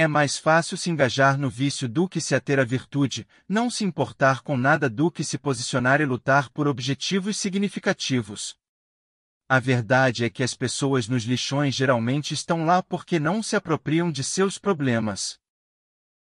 É 0.00 0.06
mais 0.06 0.38
fácil 0.38 0.76
se 0.76 0.90
engajar 0.90 1.36
no 1.36 1.50
vício 1.50 1.88
do 1.88 2.08
que 2.08 2.20
se 2.20 2.32
ater 2.32 2.60
à 2.60 2.64
virtude, 2.64 3.26
não 3.48 3.68
se 3.68 3.82
importar 3.82 4.42
com 4.42 4.56
nada 4.56 4.88
do 4.88 5.10
que 5.10 5.24
se 5.24 5.36
posicionar 5.36 6.00
e 6.00 6.04
lutar 6.04 6.48
por 6.50 6.68
objetivos 6.68 7.36
significativos. 7.36 8.56
A 9.48 9.58
verdade 9.58 10.24
é 10.24 10.30
que 10.30 10.44
as 10.44 10.54
pessoas 10.54 11.08
nos 11.08 11.24
lixões 11.24 11.74
geralmente 11.74 12.32
estão 12.32 12.64
lá 12.64 12.80
porque 12.80 13.18
não 13.18 13.42
se 13.42 13.56
apropriam 13.56 14.12
de 14.12 14.22
seus 14.22 14.56
problemas. 14.56 15.36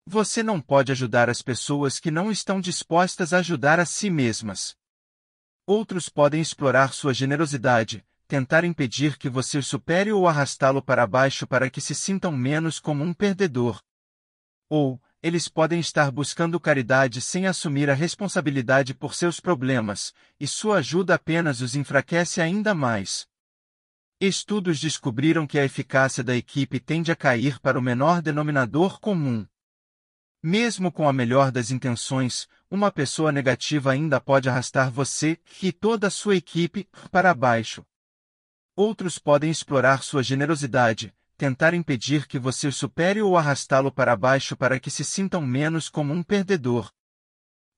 Você 0.08 0.42
não 0.42 0.60
pode 0.60 0.92
ajudar 0.92 1.30
as 1.30 1.44
pessoas 1.44 2.00
que 2.00 2.10
não 2.10 2.32
estão 2.32 2.60
dispostas 2.60 3.32
a 3.32 3.38
ajudar 3.38 3.80
a 3.80 3.86
si 3.86 4.10
mesmas. 4.10 4.76
Outros 5.68 6.10
podem 6.10 6.42
explorar 6.42 6.94
sua 6.94 7.14
generosidade, 7.14 8.04
tentar 8.28 8.64
impedir 8.64 9.18
que 9.18 9.30
você 9.30 9.58
os 9.58 9.68
supere 9.68 10.12
ou 10.12 10.28
arrastá-lo 10.28 10.82
para 10.82 11.08
baixo 11.08 11.48
para 11.48 11.70
que 11.70 11.80
se 11.80 11.96
sintam 11.96 12.32
menos 12.32 12.80
como 12.80 13.04
um 13.04 13.14
perdedor. 13.14 13.82
Ou, 14.70 15.02
eles 15.24 15.48
podem 15.48 15.80
estar 15.80 16.12
buscando 16.12 16.60
caridade 16.60 17.22
sem 17.22 17.48
assumir 17.48 17.90
a 17.90 17.94
responsabilidade 17.94 18.94
por 18.94 19.16
seus 19.16 19.40
problemas, 19.40 20.14
e 20.40 20.46
sua 20.46 20.78
ajuda 20.78 21.16
apenas 21.16 21.62
os 21.62 21.76
enfraquece 21.76 22.42
ainda 22.42 22.76
mais. 22.76 23.28
Estudos 24.20 24.80
descobriram 24.80 25.48
que 25.48 25.60
a 25.60 25.64
eficácia 25.64 26.24
da 26.24 26.36
equipe 26.36 26.80
tende 26.80 27.12
a 27.12 27.16
cair 27.16 27.60
para 27.60 27.80
o 27.80 27.82
menor 27.82 28.22
denominador 28.22 29.00
comum. 29.00 29.46
Mesmo 30.42 30.92
com 30.92 31.08
a 31.08 31.14
melhor 31.14 31.52
das 31.52 31.72
intenções, 31.72 32.48
uma 32.70 32.92
pessoa 32.92 33.32
negativa 33.32 33.92
ainda 33.92 34.20
pode 34.20 34.50
arrastar 34.50 34.92
você 34.92 35.40
e 35.62 35.72
toda 35.72 36.08
a 36.08 36.12
sua 36.12 36.36
equipe 36.36 36.88
para 37.12 37.34
baixo. 37.34 37.86
Outros 38.78 39.18
podem 39.18 39.50
explorar 39.50 40.04
sua 40.04 40.22
generosidade, 40.22 41.12
tentar 41.36 41.74
impedir 41.74 42.28
que 42.28 42.38
você 42.38 42.68
o 42.68 42.72
supere 42.72 43.20
ou 43.24 43.36
arrastá-lo 43.36 43.92
para 43.92 44.16
baixo 44.16 44.56
para 44.56 44.80
que 44.80 44.92
se 44.92 45.04
sintam 45.04 45.42
menos 45.42 45.90
como 45.90 46.14
um 46.14 46.22
perdedor. 46.22 46.94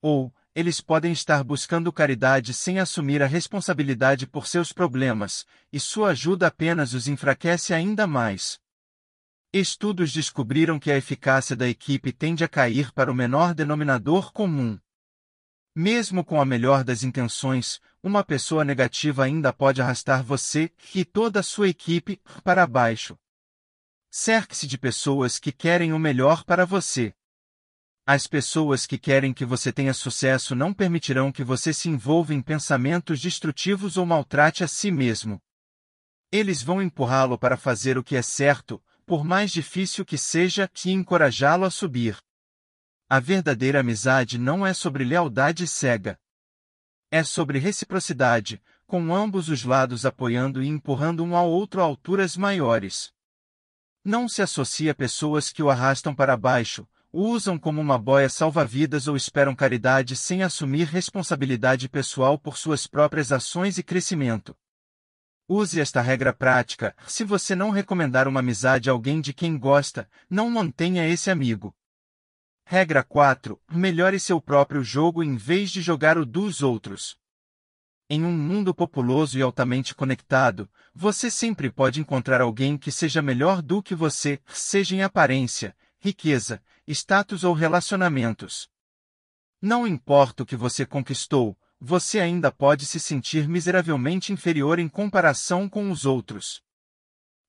Ou, 0.02 0.30
eles 0.54 0.82
podem 0.82 1.10
estar 1.10 1.42
buscando 1.42 1.90
caridade 1.90 2.52
sem 2.52 2.78
assumir 2.78 3.22
a 3.22 3.26
responsabilidade 3.26 4.26
por 4.26 4.46
seus 4.46 4.74
problemas, 4.74 5.46
e 5.72 5.80
sua 5.80 6.10
ajuda 6.10 6.48
apenas 6.48 6.92
os 6.92 7.08
enfraquece 7.08 7.72
ainda 7.72 8.06
mais. 8.06 8.60
Estudos 9.50 10.12
descobriram 10.12 10.78
que 10.78 10.92
a 10.92 10.98
eficácia 10.98 11.56
da 11.56 11.66
equipe 11.66 12.12
tende 12.12 12.44
a 12.44 12.48
cair 12.48 12.92
para 12.92 13.10
o 13.10 13.14
menor 13.14 13.54
denominador 13.54 14.34
comum. 14.34 14.78
Mesmo 15.74 16.24
com 16.24 16.40
a 16.40 16.44
melhor 16.44 16.82
das 16.82 17.04
intenções, 17.04 17.80
uma 18.02 18.24
pessoa 18.24 18.64
negativa 18.64 19.24
ainda 19.24 19.52
pode 19.52 19.80
arrastar 19.80 20.22
você 20.22 20.72
e 20.94 21.04
toda 21.04 21.40
a 21.40 21.44
sua 21.44 21.68
equipe 21.68 22.20
para 22.42 22.66
baixo. 22.66 23.16
Cerque-se 24.10 24.66
de 24.66 24.76
pessoas 24.76 25.38
que 25.38 25.52
querem 25.52 25.92
o 25.92 25.98
melhor 25.98 26.42
para 26.42 26.66
você. 26.66 27.14
As 28.04 28.26
pessoas 28.26 28.84
que 28.84 28.98
querem 28.98 29.32
que 29.32 29.44
você 29.44 29.72
tenha 29.72 29.94
sucesso 29.94 30.56
não 30.56 30.74
permitirão 30.74 31.30
que 31.30 31.44
você 31.44 31.72
se 31.72 31.88
envolva 31.88 32.34
em 32.34 32.42
pensamentos 32.42 33.20
destrutivos 33.20 33.96
ou 33.96 34.04
maltrate 34.04 34.64
a 34.64 34.68
si 34.68 34.90
mesmo. 34.90 35.40
Eles 36.32 36.60
vão 36.62 36.82
empurrá-lo 36.82 37.38
para 37.38 37.56
fazer 37.56 37.96
o 37.96 38.02
que 38.02 38.16
é 38.16 38.22
certo, 38.22 38.82
por 39.06 39.24
mais 39.24 39.52
difícil 39.52 40.04
que 40.04 40.18
seja, 40.18 40.68
e 40.84 40.90
encorajá-lo 40.90 41.64
a 41.64 41.70
subir. 41.70 42.18
A 43.12 43.18
verdadeira 43.18 43.80
amizade 43.80 44.38
não 44.38 44.64
é 44.64 44.72
sobre 44.72 45.02
lealdade 45.02 45.66
cega. 45.66 46.16
É 47.10 47.24
sobre 47.24 47.58
reciprocidade, 47.58 48.62
com 48.86 49.12
ambos 49.12 49.48
os 49.48 49.64
lados 49.64 50.06
apoiando 50.06 50.62
e 50.62 50.68
empurrando 50.68 51.24
um 51.24 51.34
ao 51.34 51.50
outro 51.50 51.80
a 51.80 51.84
alturas 51.84 52.36
maiores. 52.36 53.10
Não 54.04 54.28
se 54.28 54.42
associa 54.42 54.92
a 54.92 54.94
pessoas 54.94 55.50
que 55.50 55.60
o 55.60 55.68
arrastam 55.68 56.14
para 56.14 56.36
baixo, 56.36 56.86
o 57.10 57.22
usam 57.22 57.58
como 57.58 57.80
uma 57.80 57.98
boia 57.98 58.28
salva-vidas 58.28 59.08
ou 59.08 59.16
esperam 59.16 59.56
caridade 59.56 60.14
sem 60.14 60.44
assumir 60.44 60.84
responsabilidade 60.84 61.88
pessoal 61.88 62.38
por 62.38 62.56
suas 62.56 62.86
próprias 62.86 63.32
ações 63.32 63.76
e 63.76 63.82
crescimento. 63.82 64.56
Use 65.48 65.80
esta 65.80 66.00
regra 66.00 66.32
prática: 66.32 66.94
se 67.08 67.24
você 67.24 67.56
não 67.56 67.70
recomendar 67.70 68.28
uma 68.28 68.38
amizade 68.38 68.88
a 68.88 68.92
alguém 68.92 69.20
de 69.20 69.34
quem 69.34 69.58
gosta, 69.58 70.08
não 70.30 70.48
mantenha 70.48 71.08
esse 71.08 71.28
amigo. 71.28 71.74
Regra 72.72 73.02
4. 73.02 73.60
Melhore 73.72 74.20
seu 74.20 74.40
próprio 74.40 74.80
jogo 74.80 75.24
em 75.24 75.34
vez 75.34 75.72
de 75.72 75.82
jogar 75.82 76.16
o 76.16 76.24
dos 76.24 76.62
outros. 76.62 77.18
Em 78.08 78.24
um 78.24 78.30
mundo 78.30 78.72
populoso 78.72 79.36
e 79.36 79.42
altamente 79.42 79.92
conectado, 79.92 80.70
você 80.94 81.32
sempre 81.32 81.68
pode 81.68 82.00
encontrar 82.00 82.40
alguém 82.40 82.78
que 82.78 82.92
seja 82.92 83.20
melhor 83.20 83.60
do 83.60 83.82
que 83.82 83.92
você, 83.92 84.40
seja 84.46 84.94
em 84.94 85.02
aparência, 85.02 85.76
riqueza, 85.98 86.62
status 86.86 87.42
ou 87.42 87.54
relacionamentos. 87.54 88.68
Não 89.60 89.84
importa 89.84 90.44
o 90.44 90.46
que 90.46 90.54
você 90.54 90.86
conquistou, 90.86 91.58
você 91.80 92.20
ainda 92.20 92.52
pode 92.52 92.86
se 92.86 93.00
sentir 93.00 93.48
miseravelmente 93.48 94.32
inferior 94.32 94.78
em 94.78 94.88
comparação 94.88 95.68
com 95.68 95.90
os 95.90 96.06
outros. 96.06 96.62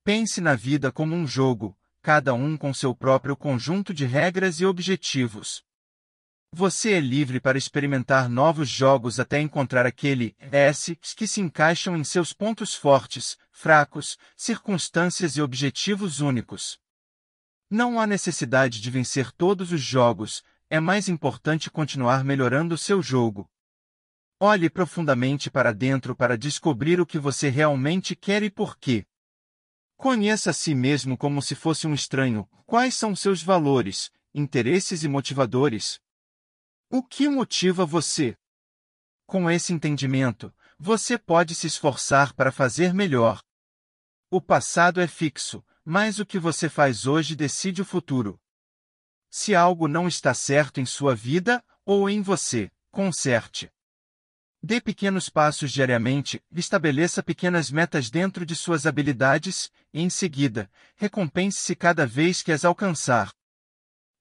Pense 0.03 0.41
na 0.41 0.55
vida 0.55 0.91
como 0.91 1.13
um 1.13 1.27
jogo, 1.27 1.77
cada 2.01 2.33
um 2.33 2.57
com 2.57 2.73
seu 2.73 2.95
próprio 2.95 3.37
conjunto 3.37 3.93
de 3.93 4.05
regras 4.05 4.59
e 4.59 4.65
objetivos. 4.65 5.63
Você 6.53 6.93
é 6.93 6.99
livre 6.99 7.39
para 7.39 7.57
experimentar 7.57 8.27
novos 8.27 8.67
jogos 8.67 9.19
até 9.19 9.39
encontrar 9.39 9.85
aquele 9.85 10.35
S 10.39 10.97
que 11.15 11.25
se 11.25 11.39
encaixam 11.39 11.95
em 11.95 12.03
seus 12.03 12.33
pontos 12.33 12.75
fortes, 12.75 13.37
fracos, 13.51 14.17
circunstâncias 14.35 15.37
e 15.37 15.41
objetivos 15.41 16.19
únicos. 16.19 16.77
Não 17.69 17.99
há 17.99 18.05
necessidade 18.05 18.81
de 18.81 18.91
vencer 18.91 19.31
todos 19.31 19.71
os 19.71 19.79
jogos, 19.79 20.43
é 20.69 20.79
mais 20.79 21.07
importante 21.07 21.71
continuar 21.71 22.23
melhorando 22.23 22.77
seu 22.77 23.01
jogo. 23.01 23.49
Olhe 24.39 24.69
profundamente 24.69 25.49
para 25.49 25.71
dentro 25.71 26.15
para 26.15 26.37
descobrir 26.37 26.99
o 26.99 27.05
que 27.05 27.19
você 27.19 27.47
realmente 27.47 28.15
quer 28.15 28.43
e 28.43 28.49
por 28.49 28.77
quê. 28.77 29.05
Conheça 30.01 30.49
a 30.49 30.53
si 30.53 30.73
mesmo 30.73 31.15
como 31.15 31.43
se 31.43 31.53
fosse 31.53 31.85
um 31.85 31.93
estranho. 31.93 32.49
Quais 32.65 32.95
são 32.95 33.15
seus 33.15 33.43
valores, 33.43 34.11
interesses 34.33 35.03
e 35.03 35.07
motivadores? 35.07 36.01
O 36.89 37.03
que 37.03 37.29
motiva 37.29 37.85
você? 37.85 38.35
Com 39.27 39.47
esse 39.47 39.71
entendimento, 39.71 40.51
você 40.79 41.19
pode 41.19 41.53
se 41.53 41.67
esforçar 41.67 42.33
para 42.33 42.51
fazer 42.51 42.95
melhor. 42.95 43.43
O 44.31 44.41
passado 44.41 44.99
é 44.99 45.05
fixo, 45.05 45.63
mas 45.85 46.17
o 46.17 46.25
que 46.25 46.39
você 46.39 46.67
faz 46.67 47.05
hoje 47.05 47.35
decide 47.35 47.83
o 47.83 47.85
futuro. 47.85 48.41
Se 49.29 49.53
algo 49.53 49.87
não 49.87 50.07
está 50.07 50.33
certo 50.33 50.81
em 50.81 50.85
sua 50.85 51.13
vida 51.13 51.63
ou 51.85 52.09
em 52.09 52.23
você, 52.23 52.71
conserte. 52.89 53.71
Dê 54.63 54.79
pequenos 54.79 55.27
passos 55.27 55.71
diariamente, 55.71 56.43
estabeleça 56.51 57.23
pequenas 57.23 57.71
metas 57.71 58.11
dentro 58.11 58.45
de 58.45 58.55
suas 58.55 58.85
habilidades, 58.85 59.71
e 59.91 60.01
em 60.01 60.09
seguida, 60.09 60.69
recompense-se 60.95 61.75
cada 61.75 62.05
vez 62.05 62.43
que 62.43 62.51
as 62.51 62.63
alcançar. 62.63 63.33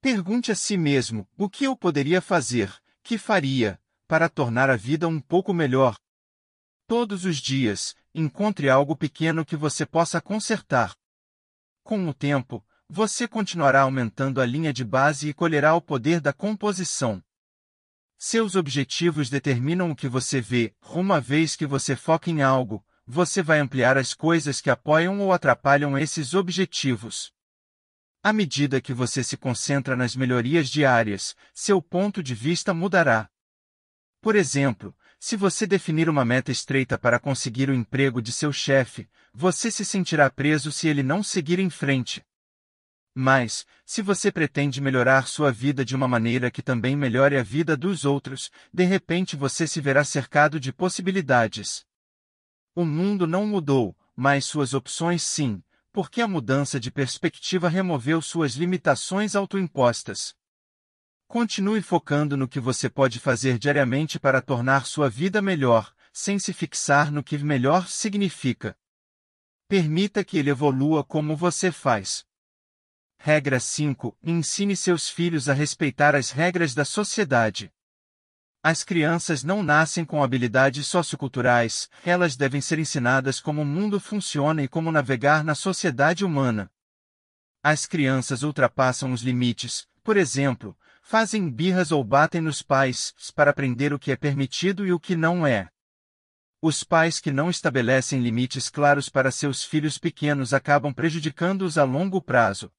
Pergunte 0.00 0.50
a 0.50 0.54
si 0.54 0.78
mesmo: 0.78 1.28
o 1.36 1.48
que 1.50 1.64
eu 1.64 1.76
poderia 1.76 2.22
fazer, 2.22 2.74
que 3.02 3.18
faria, 3.18 3.78
para 4.08 4.30
tornar 4.30 4.70
a 4.70 4.76
vida 4.76 5.06
um 5.06 5.20
pouco 5.20 5.52
melhor? 5.52 5.98
Todos 6.86 7.26
os 7.26 7.36
dias, 7.36 7.94
encontre 8.14 8.70
algo 8.70 8.96
pequeno 8.96 9.44
que 9.44 9.56
você 9.56 9.84
possa 9.84 10.22
consertar. 10.22 10.96
Com 11.84 12.08
o 12.08 12.14
tempo, 12.14 12.64
você 12.88 13.28
continuará 13.28 13.82
aumentando 13.82 14.40
a 14.40 14.46
linha 14.46 14.72
de 14.72 14.84
base 14.84 15.28
e 15.28 15.34
colherá 15.34 15.74
o 15.74 15.82
poder 15.82 16.18
da 16.18 16.32
composição. 16.32 17.22
Seus 18.22 18.54
objetivos 18.54 19.30
determinam 19.30 19.90
o 19.90 19.96
que 19.96 20.06
você 20.06 20.42
vê, 20.42 20.74
uma 20.90 21.18
vez 21.18 21.56
que 21.56 21.64
você 21.64 21.96
foca 21.96 22.28
em 22.28 22.42
algo, 22.42 22.84
você 23.06 23.42
vai 23.42 23.60
ampliar 23.60 23.96
as 23.96 24.12
coisas 24.12 24.60
que 24.60 24.68
apoiam 24.68 25.20
ou 25.20 25.32
atrapalham 25.32 25.96
esses 25.96 26.34
objetivos. 26.34 27.32
À 28.22 28.30
medida 28.30 28.78
que 28.78 28.92
você 28.92 29.24
se 29.24 29.38
concentra 29.38 29.96
nas 29.96 30.14
melhorias 30.14 30.68
diárias, 30.68 31.34
seu 31.54 31.80
ponto 31.80 32.22
de 32.22 32.34
vista 32.34 32.74
mudará. 32.74 33.26
Por 34.20 34.36
exemplo, 34.36 34.94
se 35.18 35.34
você 35.34 35.66
definir 35.66 36.06
uma 36.06 36.22
meta 36.22 36.52
estreita 36.52 36.98
para 36.98 37.18
conseguir 37.18 37.70
o 37.70 37.74
emprego 37.74 38.20
de 38.20 38.32
seu 38.32 38.52
chefe, 38.52 39.08
você 39.32 39.70
se 39.70 39.82
sentirá 39.82 40.28
preso 40.28 40.70
se 40.70 40.86
ele 40.86 41.02
não 41.02 41.22
seguir 41.22 41.58
em 41.58 41.70
frente. 41.70 42.22
Mas, 43.22 43.66
se 43.84 44.00
você 44.00 44.32
pretende 44.32 44.80
melhorar 44.80 45.28
sua 45.28 45.52
vida 45.52 45.84
de 45.84 45.94
uma 45.94 46.08
maneira 46.08 46.50
que 46.50 46.62
também 46.62 46.96
melhore 46.96 47.36
a 47.36 47.42
vida 47.42 47.76
dos 47.76 48.06
outros, 48.06 48.50
de 48.72 48.82
repente 48.82 49.36
você 49.36 49.66
se 49.66 49.78
verá 49.78 50.02
cercado 50.04 50.58
de 50.58 50.72
possibilidades. 50.72 51.84
O 52.74 52.82
mundo 52.82 53.26
não 53.26 53.46
mudou, 53.46 53.94
mas 54.16 54.46
suas 54.46 54.72
opções 54.72 55.22
sim, 55.22 55.62
porque 55.92 56.22
a 56.22 56.26
mudança 56.26 56.80
de 56.80 56.90
perspectiva 56.90 57.68
removeu 57.68 58.22
suas 58.22 58.54
limitações 58.54 59.36
autoimpostas. 59.36 60.34
Continue 61.28 61.82
focando 61.82 62.38
no 62.38 62.48
que 62.48 62.58
você 62.58 62.88
pode 62.88 63.18
fazer 63.18 63.58
diariamente 63.58 64.18
para 64.18 64.40
tornar 64.40 64.86
sua 64.86 65.10
vida 65.10 65.42
melhor, 65.42 65.94
sem 66.10 66.38
se 66.38 66.54
fixar 66.54 67.12
no 67.12 67.22
que 67.22 67.36
melhor 67.36 67.86
significa. 67.86 68.74
Permita 69.68 70.24
que 70.24 70.38
ele 70.38 70.48
evolua 70.48 71.04
como 71.04 71.36
você 71.36 71.70
faz. 71.70 72.24
Regra 73.22 73.60
5. 73.60 74.16
Ensine 74.22 74.74
seus 74.74 75.10
filhos 75.10 75.46
a 75.46 75.52
respeitar 75.52 76.14
as 76.14 76.30
regras 76.30 76.72
da 76.74 76.86
sociedade. 76.86 77.70
As 78.62 78.82
crianças 78.82 79.44
não 79.44 79.62
nascem 79.62 80.06
com 80.06 80.24
habilidades 80.24 80.86
socioculturais, 80.86 81.90
elas 82.02 82.34
devem 82.34 82.62
ser 82.62 82.78
ensinadas 82.78 83.38
como 83.38 83.60
o 83.60 83.64
mundo 83.66 84.00
funciona 84.00 84.62
e 84.62 84.68
como 84.68 84.90
navegar 84.90 85.44
na 85.44 85.54
sociedade 85.54 86.24
humana. 86.24 86.70
As 87.62 87.84
crianças 87.84 88.42
ultrapassam 88.42 89.12
os 89.12 89.20
limites, 89.20 89.86
por 90.02 90.16
exemplo, 90.16 90.74
fazem 91.02 91.50
birras 91.50 91.92
ou 91.92 92.02
batem 92.02 92.40
nos 92.40 92.62
pais, 92.62 93.12
para 93.34 93.50
aprender 93.50 93.92
o 93.92 93.98
que 93.98 94.12
é 94.12 94.16
permitido 94.16 94.86
e 94.86 94.94
o 94.94 94.98
que 94.98 95.14
não 95.14 95.46
é. 95.46 95.68
Os 96.62 96.82
pais 96.82 97.20
que 97.20 97.30
não 97.30 97.50
estabelecem 97.50 98.22
limites 98.22 98.70
claros 98.70 99.10
para 99.10 99.30
seus 99.30 99.62
filhos 99.62 99.98
pequenos 99.98 100.54
acabam 100.54 100.90
prejudicando-os 100.90 101.76
a 101.76 101.84
longo 101.84 102.22
prazo. 102.22 102.72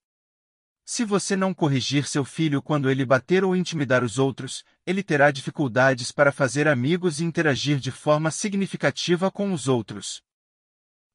Se 0.86 1.06
você 1.06 1.36
não 1.36 1.54
corrigir 1.54 2.08
seu 2.08 2.26
filho 2.26 2.62
quando 2.62 2.90
ele 2.90 3.06
bater 3.06 3.44
ou 3.44 3.56
intimidar 3.56 4.04
os 4.04 4.18
outros, 4.18 4.64
ele 4.86 5.04
terá 5.04 5.32
dificuldades 5.32 6.12
para 6.12 6.32
fazer 6.32 6.68
amigos 6.68 7.20
e 7.20 7.24
interagir 7.24 7.80
de 7.80 7.92
forma 7.92 8.32
significativa 8.32 9.32
com 9.32 9.54
os 9.54 9.68
outros. 9.68 10.22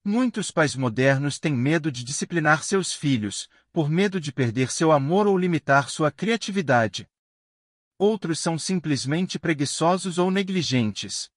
Muitos 0.04 0.52
pais 0.52 0.76
modernos 0.76 1.38
têm 1.38 1.52
medo 1.52 1.90
de 1.90 2.04
disciplinar 2.04 2.62
seus 2.62 2.92
filhos, 2.92 3.48
por 3.72 3.90
medo 3.90 4.20
de 4.20 4.32
perder 4.32 4.70
seu 4.70 4.92
amor 4.92 5.26
ou 5.26 5.36
limitar 5.36 5.90
sua 5.90 6.12
criatividade. 6.12 7.08
Outros 7.98 8.38
são 8.38 8.58
simplesmente 8.58 9.38
preguiçosos 9.38 10.16
ou 10.16 10.30
negligentes. 10.30 11.28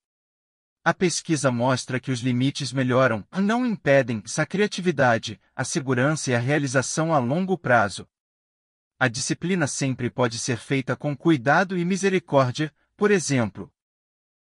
A 0.84 0.94
pesquisa 0.94 1.52
mostra 1.52 2.00
que 2.00 2.12
os 2.12 2.20
limites 2.20 2.72
melhoram, 2.72 3.28
não 3.42 3.66
impedem, 3.66 4.24
a 4.38 4.46
criatividade, 4.46 5.42
a 5.56 5.64
segurança 5.64 6.32
e 6.32 6.36
a 6.36 6.40
realização 6.40 7.14
a 7.14 7.18
longo 7.18 7.58
prazo. 7.58 8.08
A 9.02 9.08
disciplina 9.08 9.66
sempre 9.66 10.10
pode 10.10 10.38
ser 10.38 10.58
feita 10.58 10.94
com 10.94 11.16
cuidado 11.16 11.78
e 11.78 11.86
misericórdia, 11.86 12.76
por 12.98 13.12
exemplo, 13.12 13.74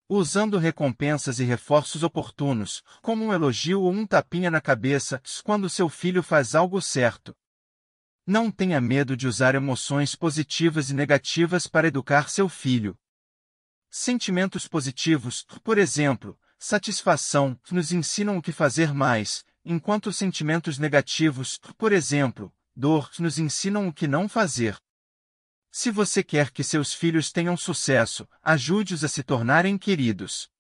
usando 0.08 0.56
recompensas 0.56 1.40
e 1.40 1.44
reforços 1.44 2.04
oportunos, 2.04 2.80
como 3.02 3.24
um 3.24 3.32
elogio 3.32 3.82
ou 3.82 3.90
um 3.90 4.06
tapinha 4.06 4.48
na 4.48 4.60
cabeça, 4.60 5.20
quando 5.42 5.68
seu 5.68 5.88
filho 5.88 6.22
faz 6.22 6.54
algo 6.54 6.80
certo. 6.80 7.36
Não 8.24 8.48
tenha 8.48 8.80
medo 8.80 9.16
de 9.16 9.26
usar 9.26 9.56
emoções 9.56 10.14
positivas 10.14 10.90
e 10.90 10.94
negativas 10.94 11.66
para 11.66 11.88
educar 11.88 12.30
seu 12.30 12.48
filho. 12.48 12.96
Sentimentos 13.90 14.68
positivos, 14.68 15.44
por 15.64 15.76
exemplo, 15.76 16.38
satisfação, 16.56 17.58
nos 17.72 17.90
ensinam 17.90 18.36
o 18.36 18.42
que 18.42 18.52
fazer 18.52 18.94
mais, 18.94 19.44
enquanto 19.64 20.12
sentimentos 20.12 20.78
negativos, 20.78 21.58
por 21.76 21.92
exemplo, 21.92 22.54
dor, 22.76 23.10
nos 23.18 23.38
ensinam 23.38 23.88
o 23.88 23.92
que 23.92 24.06
não 24.06 24.28
fazer. 24.28 24.78
Se 25.70 25.90
você 25.90 26.22
quer 26.22 26.50
que 26.50 26.62
seus 26.62 26.92
filhos 26.92 27.32
tenham 27.32 27.56
sucesso, 27.56 28.28
ajude-os 28.42 29.02
a 29.02 29.08
se 29.08 29.22
tornarem 29.22 29.78
queridos. 29.78 30.50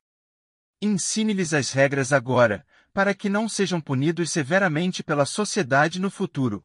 Ensine-lhes 0.80 1.52
as 1.54 1.70
regras 1.72 2.12
agora, 2.12 2.66
para 2.92 3.14
que 3.14 3.28
não 3.28 3.48
sejam 3.48 3.80
punidos 3.80 4.30
severamente 4.30 5.02
pela 5.02 5.26
sociedade 5.26 6.00
no 6.00 6.10
futuro. 6.10 6.64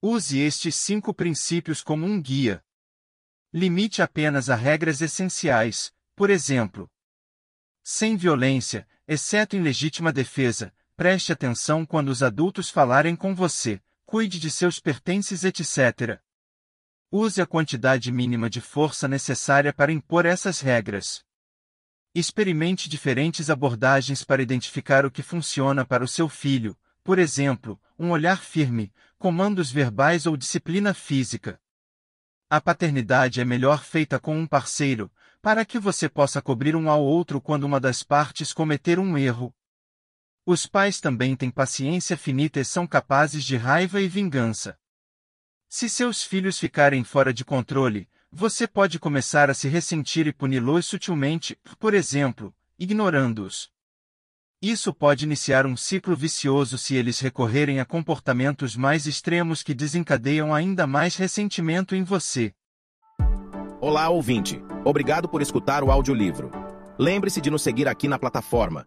Use 0.00 0.38
estes 0.38 0.74
cinco 0.76 1.12
princípios 1.12 1.82
como 1.82 2.06
um 2.06 2.20
guia. 2.20 2.64
Limite 3.52 4.02
apenas 4.02 4.48
a 4.48 4.54
regras 4.54 5.00
essenciais, 5.00 5.92
por 6.16 6.30
exemplo. 6.30 6.90
Sem 7.82 8.16
violência, 8.16 8.88
exceto 9.06 9.56
em 9.56 9.62
legítima 9.62 10.12
defesa, 10.12 10.74
preste 10.96 11.32
atenção 11.32 11.84
quando 11.84 12.08
os 12.08 12.22
adultos 12.22 12.70
falarem 12.70 13.14
com 13.14 13.34
você, 13.34 13.80
cuide 14.12 14.38
de 14.38 14.50
seus 14.50 14.78
pertences, 14.78 15.42
etc. 15.42 16.20
Use 17.10 17.40
a 17.40 17.46
quantidade 17.46 18.12
mínima 18.12 18.50
de 18.50 18.60
força 18.60 19.08
necessária 19.08 19.72
para 19.72 19.90
impor 19.90 20.26
essas 20.26 20.60
regras. 20.60 21.24
Experimente 22.14 22.90
diferentes 22.90 23.48
abordagens 23.48 24.22
para 24.22 24.42
identificar 24.42 25.06
o 25.06 25.10
que 25.10 25.22
funciona 25.22 25.82
para 25.82 26.04
o 26.04 26.06
seu 26.06 26.28
filho, 26.28 26.78
por 27.02 27.18
exemplo, 27.18 27.80
um 27.98 28.10
olhar 28.10 28.42
firme, 28.42 28.92
comandos 29.16 29.72
verbais 29.72 30.26
ou 30.26 30.36
disciplina 30.36 30.92
física. 30.92 31.58
A 32.50 32.60
paternidade 32.60 33.40
é 33.40 33.46
melhor 33.46 33.82
feita 33.82 34.20
com 34.20 34.36
um 34.36 34.46
parceiro, 34.46 35.10
para 35.40 35.64
que 35.64 35.78
você 35.78 36.06
possa 36.06 36.42
cobrir 36.42 36.76
um 36.76 36.90
ao 36.90 37.02
outro 37.02 37.40
quando 37.40 37.64
uma 37.64 37.80
das 37.80 38.02
partes 38.02 38.52
cometer 38.52 38.98
um 38.98 39.16
erro, 39.16 39.54
os 40.44 40.66
pais 40.66 41.00
também 41.00 41.36
têm 41.36 41.50
paciência 41.50 42.16
finita 42.16 42.58
e 42.58 42.64
são 42.64 42.86
capazes 42.86 43.44
de 43.44 43.56
raiva 43.56 44.00
e 44.00 44.08
vingança. 44.08 44.76
Se 45.68 45.88
seus 45.88 46.22
filhos 46.22 46.58
ficarem 46.58 47.04
fora 47.04 47.32
de 47.32 47.44
controle, 47.44 48.08
você 48.30 48.66
pode 48.66 48.98
começar 48.98 49.48
a 49.50 49.54
se 49.54 49.68
ressentir 49.68 50.26
e 50.26 50.32
puni-los 50.32 50.86
sutilmente, 50.86 51.56
por 51.78 51.94
exemplo, 51.94 52.52
ignorando-os. 52.78 53.70
Isso 54.60 54.92
pode 54.92 55.24
iniciar 55.24 55.64
um 55.64 55.76
ciclo 55.76 56.16
vicioso 56.16 56.76
se 56.76 56.94
eles 56.94 57.20
recorrerem 57.20 57.78
a 57.80 57.84
comportamentos 57.84 58.76
mais 58.76 59.06
extremos 59.06 59.62
que 59.62 59.74
desencadeiam 59.74 60.54
ainda 60.54 60.86
mais 60.86 61.16
ressentimento 61.16 61.94
em 61.94 62.02
você. 62.02 62.52
Olá, 63.80 64.08
ouvinte. 64.08 64.60
Obrigado 64.84 65.28
por 65.28 65.42
escutar 65.42 65.82
o 65.82 65.90
audiolivro. 65.90 66.50
Lembre-se 66.98 67.40
de 67.40 67.50
nos 67.50 67.62
seguir 67.62 67.88
aqui 67.88 68.06
na 68.06 68.18
plataforma 68.18 68.86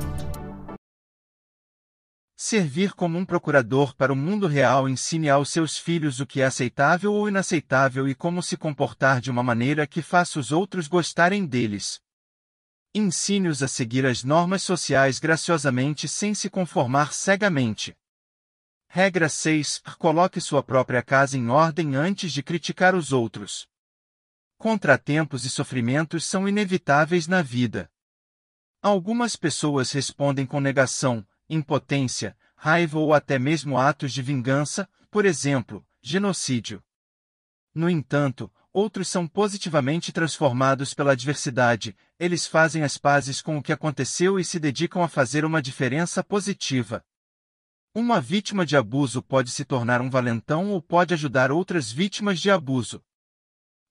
Servir 2.51 2.91
como 2.91 3.17
um 3.17 3.23
procurador 3.23 3.95
para 3.95 4.11
o 4.11 4.15
mundo 4.15 4.45
real 4.45 4.89
ensine 4.89 5.29
aos 5.29 5.49
seus 5.49 5.77
filhos 5.77 6.19
o 6.19 6.25
que 6.25 6.41
é 6.41 6.45
aceitável 6.45 7.13
ou 7.13 7.29
inaceitável 7.29 8.09
e 8.09 8.13
como 8.13 8.43
se 8.43 8.57
comportar 8.57 9.21
de 9.21 9.31
uma 9.31 9.41
maneira 9.41 9.87
que 9.87 10.01
faça 10.01 10.37
os 10.37 10.51
outros 10.51 10.85
gostarem 10.85 11.45
deles. 11.45 12.01
Ensine-os 12.93 13.63
a 13.63 13.69
seguir 13.69 14.05
as 14.05 14.25
normas 14.25 14.63
sociais 14.63 15.17
graciosamente 15.17 16.09
sem 16.09 16.33
se 16.33 16.49
conformar 16.49 17.13
cegamente. 17.13 17.95
Regra 18.89 19.29
6. 19.29 19.81
Coloque 19.97 20.41
sua 20.41 20.61
própria 20.61 21.01
casa 21.01 21.37
em 21.37 21.47
ordem 21.47 21.95
antes 21.95 22.33
de 22.33 22.43
criticar 22.43 22.93
os 22.95 23.13
outros. 23.13 23.65
Contratempos 24.57 25.45
e 25.45 25.49
sofrimentos 25.49 26.25
são 26.25 26.49
inevitáveis 26.49 27.29
na 27.29 27.41
vida. 27.41 27.89
Algumas 28.81 29.37
pessoas 29.37 29.93
respondem 29.93 30.45
com 30.45 30.59
negação, 30.59 31.25
impotência, 31.51 32.35
raiva 32.55 32.97
ou 32.97 33.13
até 33.13 33.37
mesmo 33.37 33.77
atos 33.77 34.13
de 34.13 34.21
vingança, 34.21 34.87
por 35.11 35.25
exemplo, 35.25 35.85
genocídio. 36.01 36.81
No 37.75 37.89
entanto, 37.89 38.51
outros 38.71 39.09
são 39.09 39.27
positivamente 39.27 40.13
transformados 40.13 40.93
pela 40.93 41.11
adversidade, 41.11 41.95
eles 42.17 42.47
fazem 42.47 42.83
as 42.83 42.97
pazes 42.97 43.41
com 43.41 43.57
o 43.57 43.61
que 43.61 43.73
aconteceu 43.73 44.39
e 44.39 44.45
se 44.45 44.59
dedicam 44.59 45.03
a 45.03 45.09
fazer 45.09 45.43
uma 45.43 45.61
diferença 45.61 46.23
positiva. 46.23 47.03
Uma 47.93 48.21
vítima 48.21 48.65
de 48.65 48.77
abuso 48.77 49.21
pode 49.21 49.51
se 49.51 49.65
tornar 49.65 49.99
um 49.99 50.09
valentão 50.09 50.71
ou 50.71 50.81
pode 50.81 51.13
ajudar 51.13 51.51
outras 51.51 51.91
vítimas 51.91 52.39
de 52.39 52.49
abuso. 52.49 53.03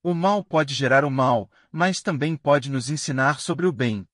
O 0.02 0.14
mal 0.14 0.42
pode 0.42 0.72
gerar 0.72 1.04
o 1.04 1.10
mal, 1.10 1.50
mas 1.70 2.00
também 2.00 2.34
pode 2.34 2.70
nos 2.70 2.88
ensinar 2.88 3.38
sobre 3.40 3.66
o 3.66 3.72
bem. 3.72 4.08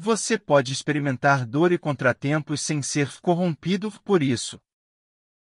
Você 0.00 0.38
pode 0.38 0.72
experimentar 0.72 1.44
dor 1.44 1.72
e 1.72 1.76
contratempos 1.76 2.60
sem 2.60 2.80
ser 2.80 3.10
corrompido 3.20 3.90
por 4.02 4.22
isso. 4.22 4.62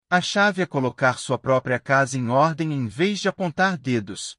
A 0.08 0.20
chave 0.20 0.62
é 0.62 0.66
colocar 0.66 1.18
sua 1.18 1.36
própria 1.36 1.80
casa 1.80 2.16
em 2.16 2.28
ordem 2.28 2.72
em 2.72 2.86
vez 2.86 3.18
de 3.18 3.28
apontar 3.28 3.76
dedos. 3.76 4.38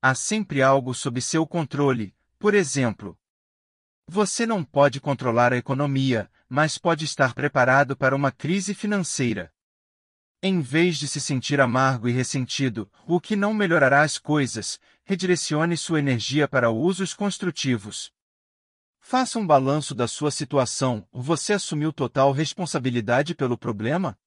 Há 0.00 0.14
sempre 0.14 0.62
algo 0.62 0.94
sob 0.94 1.20
seu 1.20 1.44
controle, 1.44 2.14
por 2.38 2.54
exemplo. 2.54 3.18
Você 4.06 4.46
não 4.46 4.62
pode 4.62 5.00
controlar 5.00 5.52
a 5.52 5.56
economia, 5.56 6.30
mas 6.48 6.78
pode 6.78 7.04
estar 7.04 7.34
preparado 7.34 7.96
para 7.96 8.14
uma 8.14 8.30
crise 8.30 8.74
financeira. 8.74 9.52
Em 10.40 10.60
vez 10.60 10.98
de 10.98 11.08
se 11.08 11.20
sentir 11.20 11.60
amargo 11.60 12.08
e 12.08 12.12
ressentido, 12.12 12.88
o 13.04 13.20
que 13.20 13.34
não 13.34 13.52
melhorará 13.52 14.02
as 14.02 14.18
coisas, 14.18 14.78
redirecione 15.04 15.76
sua 15.76 15.98
energia 15.98 16.46
para 16.46 16.70
usos 16.70 17.12
construtivos. 17.12 18.14
Faça 19.08 19.38
um 19.38 19.46
balanço 19.46 19.94
da 19.94 20.08
sua 20.08 20.32
situação. 20.32 21.06
Você 21.12 21.52
assumiu 21.52 21.92
total 21.92 22.32
responsabilidade 22.32 23.36
pelo 23.36 23.56
problema? 23.56 24.18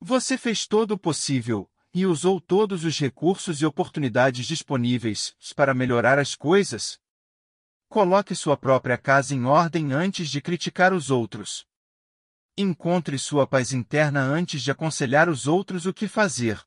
Você 0.00 0.38
fez 0.38 0.66
todo 0.66 0.92
o 0.92 0.98
possível 0.98 1.70
e 1.92 2.06
usou 2.06 2.40
todos 2.40 2.82
os 2.82 2.98
recursos 2.98 3.60
e 3.60 3.66
oportunidades 3.66 4.46
disponíveis 4.46 5.36
para 5.54 5.74
melhorar 5.74 6.18
as 6.18 6.34
coisas? 6.34 6.98
Coloque 7.90 8.34
sua 8.34 8.56
própria 8.56 8.96
casa 8.96 9.34
em 9.34 9.44
ordem 9.44 9.92
antes 9.92 10.30
de 10.30 10.40
criticar 10.40 10.94
os 10.94 11.10
outros. 11.10 11.66
Encontre 12.56 13.18
sua 13.18 13.46
paz 13.46 13.70
interna 13.70 14.22
antes 14.22 14.62
de 14.62 14.70
aconselhar 14.70 15.28
os 15.28 15.46
outros 15.46 15.84
o 15.84 15.92
que 15.92 16.08
fazer. 16.08 16.58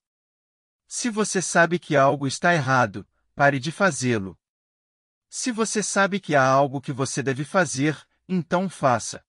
Se 0.87 1.09
você 1.09 1.41
sabe 1.41 1.79
que 1.79 1.95
algo 1.95 2.27
está 2.27 2.53
errado, 2.53 3.03
pare 3.33 3.59
de 3.59 3.71
fazê-lo. 3.71 4.37
Se 5.35 5.51
você 5.51 5.81
sabe 5.81 6.19
que 6.19 6.35
há 6.35 6.45
algo 6.45 6.79
que 6.79 6.91
você 6.91 7.23
deve 7.23 7.43
fazer, 7.43 7.97
então 8.29 8.69
faça. 8.69 9.25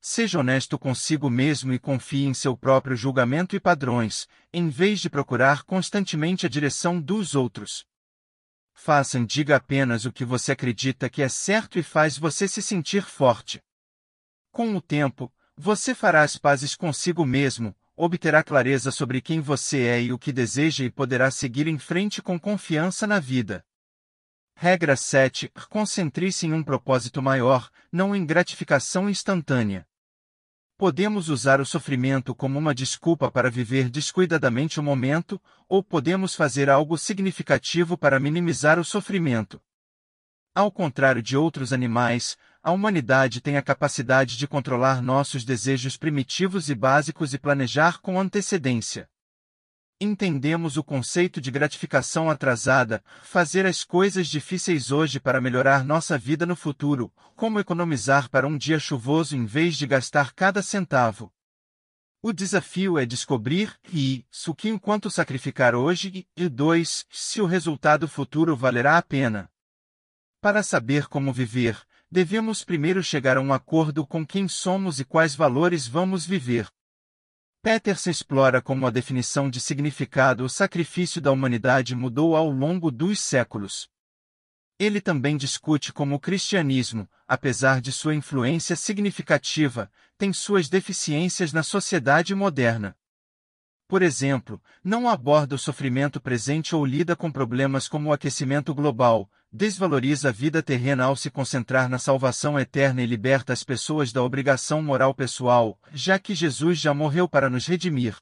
Seja 0.00 0.38
honesto 0.38 0.78
consigo 0.78 1.28
mesmo 1.28 1.72
e 1.72 1.78
confie 1.78 2.24
em 2.24 2.32
seu 2.32 2.56
próprio 2.56 2.94
julgamento 2.94 3.56
e 3.56 3.60
padrões, 3.60 4.28
em 4.52 4.68
vez 4.68 5.00
de 5.00 5.10
procurar 5.10 5.64
constantemente 5.64 6.46
a 6.46 6.48
direção 6.48 7.00
dos 7.00 7.34
outros. 7.34 7.84
Faça 8.72 9.18
e 9.18 9.26
diga 9.26 9.56
apenas 9.56 10.04
o 10.04 10.12
que 10.12 10.24
você 10.24 10.52
acredita 10.52 11.10
que 11.10 11.20
é 11.20 11.28
certo 11.28 11.80
e 11.80 11.82
faz 11.82 12.16
você 12.16 12.46
se 12.46 12.62
sentir 12.62 13.02
forte. 13.02 13.60
Com 14.52 14.76
o 14.76 14.80
tempo, 14.80 15.34
você 15.56 15.96
fará 15.96 16.22
as 16.22 16.38
pazes 16.38 16.76
consigo 16.76 17.26
mesmo, 17.26 17.74
obterá 17.96 18.44
clareza 18.44 18.92
sobre 18.92 19.20
quem 19.20 19.40
você 19.40 19.82
é 19.82 20.00
e 20.00 20.12
o 20.12 20.18
que 20.18 20.30
deseja 20.30 20.84
e 20.84 20.90
poderá 20.92 21.28
seguir 21.28 21.66
em 21.66 21.76
frente 21.76 22.22
com 22.22 22.38
confiança 22.38 23.04
na 23.04 23.18
vida. 23.18 23.66
Regra 24.60 24.96
7. 24.96 25.52
Concentre-se 25.70 26.44
em 26.44 26.52
um 26.52 26.64
propósito 26.64 27.22
maior, 27.22 27.70
não 27.92 28.12
em 28.12 28.26
gratificação 28.26 29.08
instantânea. 29.08 29.86
Podemos 30.76 31.28
usar 31.28 31.60
o 31.60 31.64
sofrimento 31.64 32.34
como 32.34 32.58
uma 32.58 32.74
desculpa 32.74 33.30
para 33.30 33.52
viver 33.52 33.88
descuidadamente 33.88 34.80
o 34.80 34.82
momento, 34.82 35.40
ou 35.68 35.80
podemos 35.80 36.34
fazer 36.34 36.68
algo 36.68 36.98
significativo 36.98 37.96
para 37.96 38.18
minimizar 38.18 38.80
o 38.80 38.84
sofrimento. 38.84 39.62
Ao 40.52 40.72
contrário 40.72 41.22
de 41.22 41.36
outros 41.36 41.72
animais, 41.72 42.36
a 42.60 42.72
humanidade 42.72 43.40
tem 43.40 43.56
a 43.56 43.62
capacidade 43.62 44.36
de 44.36 44.48
controlar 44.48 45.00
nossos 45.00 45.44
desejos 45.44 45.96
primitivos 45.96 46.68
e 46.68 46.74
básicos 46.74 47.32
e 47.32 47.38
planejar 47.38 48.00
com 48.00 48.18
antecedência. 48.18 49.08
Entendemos 50.00 50.76
o 50.76 50.84
conceito 50.84 51.40
de 51.40 51.50
gratificação 51.50 52.30
atrasada, 52.30 53.02
fazer 53.24 53.66
as 53.66 53.82
coisas 53.82 54.28
difíceis 54.28 54.92
hoje 54.92 55.18
para 55.18 55.40
melhorar 55.40 55.84
nossa 55.84 56.16
vida 56.16 56.46
no 56.46 56.54
futuro, 56.54 57.12
como 57.34 57.58
economizar 57.58 58.30
para 58.30 58.46
um 58.46 58.56
dia 58.56 58.78
chuvoso 58.78 59.36
em 59.36 59.44
vez 59.44 59.76
de 59.76 59.88
gastar 59.88 60.32
cada 60.34 60.62
centavo. 60.62 61.32
O 62.22 62.32
desafio 62.32 62.96
é 62.96 63.04
descobrir, 63.04 63.76
e, 63.92 64.24
o 64.46 64.54
que 64.54 64.68
enquanto 64.68 65.10
sacrificar 65.10 65.74
hoje, 65.74 66.28
e 66.36 66.48
dois, 66.48 67.04
se 67.10 67.40
o 67.40 67.46
resultado 67.46 68.06
futuro 68.06 68.54
valerá 68.54 68.98
a 68.98 69.02
pena. 69.02 69.50
Para 70.40 70.62
saber 70.62 71.08
como 71.08 71.32
viver, 71.32 71.76
devemos 72.08 72.62
primeiro 72.62 73.02
chegar 73.02 73.36
a 73.36 73.40
um 73.40 73.52
acordo 73.52 74.06
com 74.06 74.24
quem 74.24 74.46
somos 74.46 75.00
e 75.00 75.04
quais 75.04 75.34
valores 75.34 75.88
vamos 75.88 76.24
viver. 76.24 76.68
Peterson 77.70 78.08
explora 78.08 78.62
como 78.62 78.86
a 78.86 78.90
definição 78.90 79.50
de 79.50 79.60
significado 79.60 80.42
o 80.42 80.48
sacrifício 80.48 81.20
da 81.20 81.30
humanidade 81.30 81.94
mudou 81.94 82.34
ao 82.34 82.48
longo 82.48 82.90
dos 82.90 83.20
séculos. 83.20 83.90
Ele 84.78 85.02
também 85.02 85.36
discute 85.36 85.92
como 85.92 86.14
o 86.14 86.18
cristianismo, 86.18 87.06
apesar 87.26 87.82
de 87.82 87.92
sua 87.92 88.14
influência 88.14 88.74
significativa, 88.74 89.92
tem 90.16 90.32
suas 90.32 90.70
deficiências 90.70 91.52
na 91.52 91.62
sociedade 91.62 92.34
moderna. 92.34 92.96
Por 93.86 94.00
exemplo, 94.00 94.62
não 94.82 95.06
aborda 95.06 95.54
o 95.54 95.58
sofrimento 95.58 96.22
presente 96.22 96.74
ou 96.74 96.86
lida 96.86 97.14
com 97.14 97.30
problemas 97.30 97.86
como 97.86 98.08
o 98.08 98.12
aquecimento 98.14 98.74
global, 98.74 99.30
desvaloriza 99.52 100.28
a 100.28 100.32
vida 100.32 100.62
terrena 100.62 101.04
ao 101.04 101.16
se 101.16 101.30
concentrar 101.30 101.88
na 101.88 101.98
salvação 101.98 102.58
eterna 102.58 103.02
e 103.02 103.06
liberta 103.06 103.52
as 103.52 103.64
pessoas 103.64 104.12
da 104.12 104.22
obrigação 104.22 104.82
moral 104.82 105.14
pessoal, 105.14 105.78
já 105.92 106.18
que 106.18 106.34
Jesus 106.34 106.78
já 106.78 106.92
morreu 106.92 107.28
para 107.28 107.48
nos 107.48 107.66
redimir. 107.66 108.16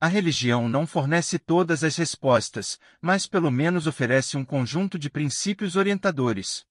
A 0.00 0.06
religião 0.06 0.66
não 0.66 0.86
fornece 0.86 1.38
todas 1.38 1.84
as 1.84 1.96
respostas, 1.96 2.78
mas 3.02 3.26
pelo 3.26 3.50
menos 3.50 3.86
oferece 3.86 4.36
um 4.36 4.44
conjunto 4.44 4.98
de 4.98 5.10
princípios 5.10 5.76
orientadores. 5.76 6.64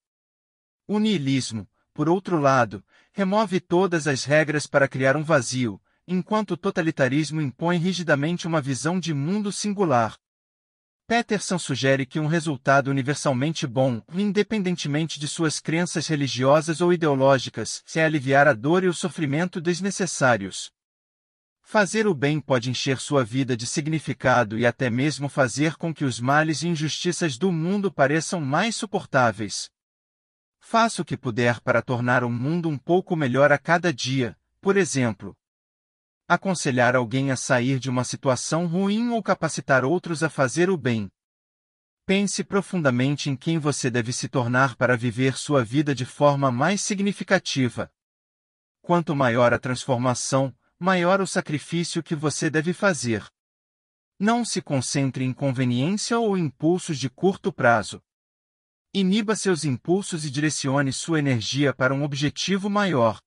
O 0.84 0.98
niilismo, 0.98 1.68
por 1.94 2.08
outro 2.08 2.40
lado, 2.40 2.84
remove 3.12 3.60
todas 3.60 4.08
as 4.08 4.24
regras 4.24 4.66
para 4.66 4.88
criar 4.88 5.16
um 5.16 5.22
vazio, 5.22 5.80
enquanto 6.08 6.52
o 6.52 6.56
totalitarismo 6.56 7.40
impõe 7.40 7.78
rigidamente 7.78 8.48
uma 8.48 8.60
visão 8.60 8.98
de 8.98 9.14
mundo 9.14 9.52
singular. 9.52 10.18
Peterson 11.10 11.58
sugere 11.58 12.06
que 12.06 12.20
um 12.20 12.28
resultado 12.28 12.88
universalmente 12.88 13.66
bom, 13.66 14.00
independentemente 14.14 15.18
de 15.18 15.26
suas 15.26 15.58
crenças 15.58 16.06
religiosas 16.06 16.80
ou 16.80 16.92
ideológicas, 16.92 17.82
é 17.96 18.04
aliviar 18.04 18.46
a 18.46 18.52
dor 18.52 18.84
e 18.84 18.86
o 18.86 18.94
sofrimento 18.94 19.60
desnecessários. 19.60 20.70
Fazer 21.62 22.06
o 22.06 22.14
bem 22.14 22.40
pode 22.40 22.70
encher 22.70 23.00
sua 23.00 23.24
vida 23.24 23.56
de 23.56 23.66
significado 23.66 24.56
e 24.56 24.64
até 24.64 24.88
mesmo 24.88 25.28
fazer 25.28 25.74
com 25.74 25.92
que 25.92 26.04
os 26.04 26.20
males 26.20 26.62
e 26.62 26.68
injustiças 26.68 27.36
do 27.36 27.50
mundo 27.50 27.90
pareçam 27.90 28.40
mais 28.40 28.76
suportáveis. 28.76 29.68
Faça 30.60 31.02
o 31.02 31.04
que 31.04 31.16
puder 31.16 31.58
para 31.58 31.82
tornar 31.82 32.22
o 32.22 32.30
mundo 32.30 32.68
um 32.68 32.78
pouco 32.78 33.16
melhor 33.16 33.50
a 33.50 33.58
cada 33.58 33.92
dia, 33.92 34.38
por 34.60 34.76
exemplo, 34.76 35.36
aconselhar 36.30 36.94
alguém 36.94 37.32
a 37.32 37.36
sair 37.36 37.80
de 37.80 37.90
uma 37.90 38.04
situação 38.04 38.64
ruim 38.68 39.08
ou 39.08 39.20
capacitar 39.20 39.84
outros 39.84 40.22
a 40.22 40.30
fazer 40.30 40.70
o 40.70 40.76
bem. 40.76 41.10
Pense 42.06 42.44
profundamente 42.44 43.28
em 43.28 43.34
quem 43.34 43.58
você 43.58 43.90
deve 43.90 44.12
se 44.12 44.28
tornar 44.28 44.76
para 44.76 44.96
viver 44.96 45.36
sua 45.36 45.64
vida 45.64 45.92
de 45.92 46.04
forma 46.04 46.48
mais 46.52 46.82
significativa. 46.82 47.92
Quanto 48.80 49.16
maior 49.16 49.52
a 49.52 49.58
transformação, 49.58 50.54
maior 50.78 51.20
o 51.20 51.26
sacrifício 51.26 52.00
que 52.00 52.14
você 52.14 52.48
deve 52.48 52.72
fazer. 52.72 53.26
Não 54.16 54.44
se 54.44 54.62
concentre 54.62 55.24
em 55.24 55.32
conveniência 55.32 56.16
ou 56.16 56.38
impulsos 56.38 56.96
de 56.96 57.10
curto 57.10 57.52
prazo. 57.52 58.00
Iniba 58.94 59.34
seus 59.34 59.64
impulsos 59.64 60.24
e 60.24 60.30
direcione 60.30 60.92
sua 60.92 61.18
energia 61.18 61.74
para 61.74 61.92
um 61.92 62.04
objetivo 62.04 62.70
maior. 62.70 63.20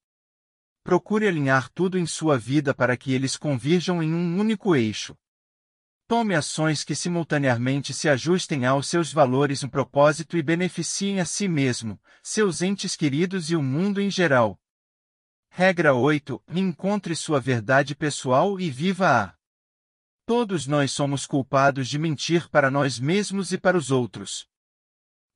Procure 0.84 1.28
alinhar 1.28 1.70
tudo 1.70 1.98
em 1.98 2.06
sua 2.06 2.38
vida 2.38 2.74
para 2.74 2.98
que 2.98 3.14
eles 3.14 3.38
convirjam 3.38 4.04
em 4.04 4.14
um 4.14 4.38
único 4.38 4.76
eixo. 4.76 5.18
Tome 6.06 6.36
ações 6.36 6.84
que 6.84 6.94
simultaneamente 6.94 7.94
se 7.94 8.10
ajustem 8.10 8.66
aos 8.66 8.88
seus 8.88 9.12
valores 9.14 9.64
e 9.64 9.68
propósito 9.70 10.38
e 10.38 10.44
beneficiem 10.44 11.22
a 11.22 11.26
si 11.26 11.48
mesmo, 11.48 12.00
seus 12.22 12.62
entes 12.62 12.96
queridos 12.98 13.50
e 13.50 13.56
o 13.56 13.64
mundo 13.64 14.02
em 14.02 14.12
geral. 14.12 14.60
Regra 15.50 15.94
8. 15.94 16.44
Encontre 16.50 17.16
sua 17.16 17.40
verdade 17.40 17.96
pessoal 17.96 18.60
e 18.60 18.70
viva-a. 18.70 19.34
Todos 20.26 20.68
nós 20.68 20.92
somos 20.92 21.26
culpados 21.26 21.88
de 21.88 21.98
mentir 21.98 22.50
para 22.50 22.70
nós 22.70 23.00
mesmos 23.00 23.54
e 23.54 23.58
para 23.58 23.78
os 23.78 23.90
outros. 23.90 24.48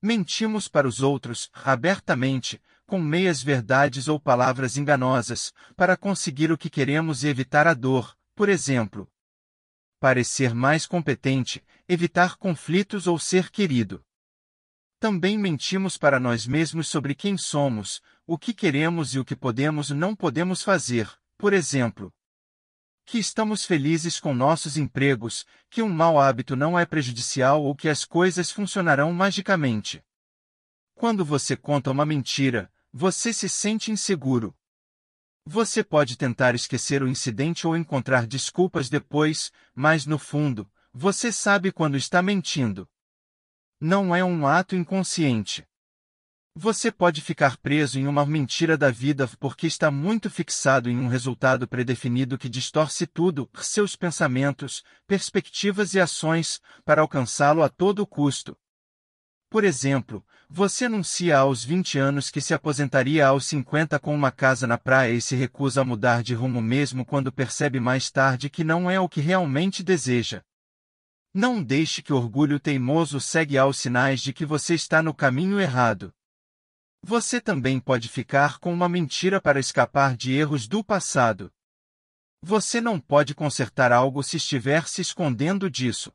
Mentimos 0.02 0.68
para 0.68 0.88
os 0.88 1.02
outros, 1.02 1.50
abertamente, 1.54 2.62
com 2.88 3.00
meias 3.00 3.44
verdades 3.44 4.08
ou 4.08 4.18
palavras 4.18 4.78
enganosas, 4.78 5.54
para 5.76 5.98
conseguir 5.98 6.52
o 6.54 6.58
que 6.58 6.70
queremos 6.70 7.24
e 7.24 7.28
evitar 7.28 7.68
a 7.68 7.74
dor, 7.74 8.18
por 8.34 8.48
exemplo. 8.48 9.12
Parecer 10.00 10.56
mais 10.56 10.86
competente, 10.86 11.62
evitar 11.88 12.38
conflitos 12.38 13.06
ou 13.06 13.20
ser 13.20 13.52
querido. 13.52 14.04
Também 15.00 15.38
mentimos 15.38 15.98
para 15.98 16.18
nós 16.18 16.48
mesmos 16.48 16.88
sobre 16.88 17.14
quem 17.14 17.38
somos, 17.38 18.02
o 18.26 18.38
que 18.38 18.54
queremos 18.54 19.14
e 19.14 19.20
o 19.20 19.26
que 19.26 19.36
podemos 19.36 19.90
e 19.90 19.94
não 19.94 20.16
podemos 20.16 20.64
fazer, 20.64 21.12
por 21.38 21.52
exemplo. 21.52 22.12
Que 23.06 23.20
estamos 23.20 23.66
felizes 23.66 24.18
com 24.20 24.34
nossos 24.34 24.78
empregos, 24.78 25.46
que 25.70 25.82
um 25.82 25.90
mau 25.90 26.20
hábito 26.20 26.56
não 26.56 26.80
é 26.80 26.86
prejudicial 26.86 27.64
ou 27.64 27.76
que 27.76 27.90
as 27.90 28.06
coisas 28.06 28.50
funcionarão 28.50 29.12
magicamente. 29.14 30.02
Quando 30.96 31.24
você 31.24 31.56
conta 31.56 31.92
uma 31.92 32.06
mentira, 32.06 32.72
você 33.00 33.32
se 33.32 33.48
sente 33.48 33.92
inseguro. 33.92 34.58
Você 35.46 35.84
pode 35.84 36.18
tentar 36.18 36.56
esquecer 36.56 37.04
o 37.04 37.08
incidente 37.08 37.68
ou 37.68 37.78
encontrar 37.78 38.26
desculpas 38.26 38.90
depois, 38.90 39.52
mas 39.76 40.08
no 40.08 40.18
fundo, 40.18 40.68
você 40.92 41.32
sabe 41.32 41.72
quando 41.72 41.96
está 41.96 42.24
mentindo. 42.24 42.90
Não 43.80 44.16
é 44.16 44.26
um 44.26 44.48
ato 44.48 44.76
inconsciente. 44.76 45.64
Você 46.56 46.92
pode 46.92 47.22
ficar 47.22 47.58
preso 47.58 48.00
em 48.00 48.08
uma 48.08 48.26
mentira 48.26 48.76
da 48.76 48.90
vida 48.90 49.30
porque 49.40 49.68
está 49.68 49.92
muito 49.92 50.28
fixado 50.28 50.90
em 50.90 50.98
um 50.98 51.08
resultado 51.08 51.68
predefinido 51.68 52.36
que 52.36 52.50
distorce 52.50 53.06
tudo, 53.06 53.48
seus 53.62 53.96
pensamentos, 53.96 54.84
perspectivas 55.06 55.94
e 55.94 56.00
ações, 56.00 56.60
para 56.84 57.02
alcançá-lo 57.04 57.62
a 57.62 57.70
todo 57.70 58.08
custo. 58.08 58.58
Por 59.50 59.64
exemplo, 59.64 60.26
você 60.50 60.86
anuncia 60.86 61.38
aos 61.38 61.64
20 61.64 61.98
anos 61.98 62.30
que 62.30 62.42
se 62.42 62.54
aposentaria 62.54 63.26
aos 63.26 63.46
50 63.46 63.98
com 63.98 64.14
uma 64.14 64.30
casa 64.30 64.68
na 64.68 64.78
praia 64.78 65.14
e 65.14 65.22
se 65.22 65.36
recusa 65.36 65.82
a 65.82 65.86
mudar 65.86 66.22
de 66.22 66.34
rumo 66.34 66.62
mesmo 66.62 67.06
quando 67.06 67.32
percebe 67.32 67.80
mais 67.80 68.12
tarde 68.12 68.50
que 68.50 68.64
não 68.64 68.92
é 68.92 69.00
o 69.00 69.08
que 69.08 69.22
realmente 69.22 69.84
deseja. 69.84 70.44
Não 71.34 71.64
deixe 71.64 72.02
que 72.02 72.12
o 72.12 72.18
orgulho 72.18 72.60
teimoso 72.60 73.22
segue 73.22 73.58
aos 73.58 73.78
sinais 73.78 74.22
de 74.22 74.34
que 74.34 74.46
você 74.46 74.76
está 74.76 75.02
no 75.02 75.14
caminho 75.14 75.62
errado. 75.62 76.14
Você 77.02 77.40
também 77.40 77.80
pode 77.80 78.10
ficar 78.10 78.60
com 78.60 78.74
uma 78.74 78.90
mentira 78.90 79.40
para 79.40 79.60
escapar 79.60 80.18
de 80.18 80.34
erros 80.34 80.68
do 80.68 80.84
passado. 80.84 81.50
Você 82.42 82.82
não 82.82 83.00
pode 83.00 83.34
consertar 83.34 83.94
algo 83.94 84.22
se 84.24 84.38
estiver 84.38 84.88
se 84.88 85.02
escondendo 85.02 85.70
disso. 85.70 86.12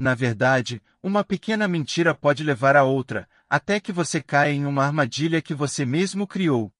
Na 0.00 0.14
verdade, 0.14 0.82
uma 1.02 1.22
pequena 1.22 1.68
mentira 1.68 2.14
pode 2.14 2.42
levar 2.42 2.74
a 2.74 2.84
outra, 2.84 3.28
até 3.50 3.78
que 3.78 3.92
você 3.92 4.22
caia 4.22 4.50
em 4.50 4.64
uma 4.64 4.82
armadilha 4.82 5.42
que 5.42 5.52
você 5.52 5.84
mesmo 5.84 6.26
criou. 6.26 6.72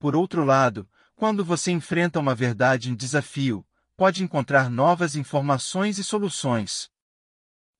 Por 0.00 0.16
outro 0.16 0.44
lado, 0.44 0.90
quando 1.14 1.44
você 1.44 1.70
enfrenta 1.70 2.18
uma 2.18 2.34
verdade 2.34 2.90
em 2.90 2.94
desafio, 2.96 3.64
pode 3.96 4.24
encontrar 4.24 4.68
novas 4.68 5.14
informações 5.14 5.96
e 5.96 6.02
soluções. 6.02 6.90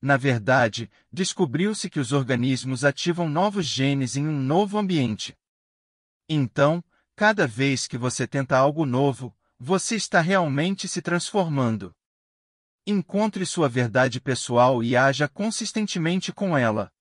Na 0.01 0.17
verdade, 0.17 0.89
descobriu-se 1.13 1.91
que 1.91 1.99
os 1.99 2.13
organismos 2.13 2.85
ativam 2.85 3.29
novos 3.29 3.67
genes 3.67 4.15
em 4.15 4.25
um 4.25 4.41
novo 4.41 4.79
ambiente. 4.79 5.37
Então, 6.29 6.81
cada 7.17 7.45
vez 7.45 7.89
que 7.89 7.99
você 7.99 8.25
tenta 8.25 8.57
algo 8.57 8.87
novo, 8.87 9.37
você 9.59 9.97
está 9.97 10.21
realmente 10.21 10.87
se 10.87 11.03
transformando. 11.03 11.93
Encontre 12.87 13.47
sua 13.47 13.67
verdade 13.67 14.21
pessoal 14.21 14.83
e 14.83 14.95
haja 14.95 15.27
consistentemente 15.27 16.31
com 16.31 16.57
ela. 16.57 16.93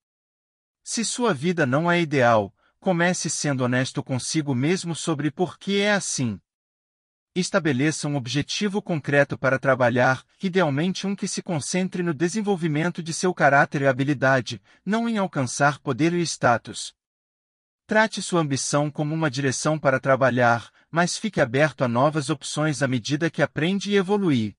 Se 0.82 1.04
sua 1.04 1.34
vida 1.34 1.66
não 1.66 1.92
é 1.92 2.00
ideal, 2.00 2.54
comece 2.80 3.28
sendo 3.28 3.64
honesto 3.64 4.02
consigo 4.02 4.54
mesmo 4.54 4.94
sobre 4.94 5.30
por 5.30 5.58
que 5.58 5.82
é 5.82 5.92
assim. 5.92 6.40
Estabeleça 7.34 8.08
um 8.08 8.16
objetivo 8.16 8.80
concreto 8.80 9.36
para 9.36 9.58
trabalhar, 9.58 10.24
idealmente 10.42 11.06
um 11.06 11.14
que 11.14 11.28
se 11.28 11.42
concentre 11.42 12.02
no 12.02 12.14
desenvolvimento 12.14 13.02
de 13.02 13.12
seu 13.12 13.34
caráter 13.34 13.82
e 13.82 13.86
habilidade, 13.86 14.62
não 14.86 15.06
em 15.06 15.18
alcançar 15.18 15.78
poder 15.80 16.14
e 16.14 16.22
status. 16.22 16.94
Trate 17.86 18.22
sua 18.22 18.40
ambição 18.40 18.90
como 18.90 19.14
uma 19.14 19.30
direção 19.30 19.78
para 19.78 20.00
trabalhar, 20.00 20.70
mas 20.90 21.18
fique 21.18 21.42
aberto 21.42 21.84
a 21.84 21.88
novas 21.88 22.30
opções 22.30 22.82
à 22.82 22.88
medida 22.88 23.28
que 23.28 23.42
aprende 23.42 23.90
e 23.90 23.96
evolui. 23.96 24.56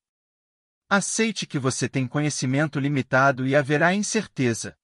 Aceite 0.87 1.47
que 1.47 1.57
você 1.57 1.89
tem 1.89 2.07
conhecimento 2.07 2.79
limitado 2.79 3.47
e 3.47 3.55
haverá 3.55 3.95
incerteza. 3.95 4.77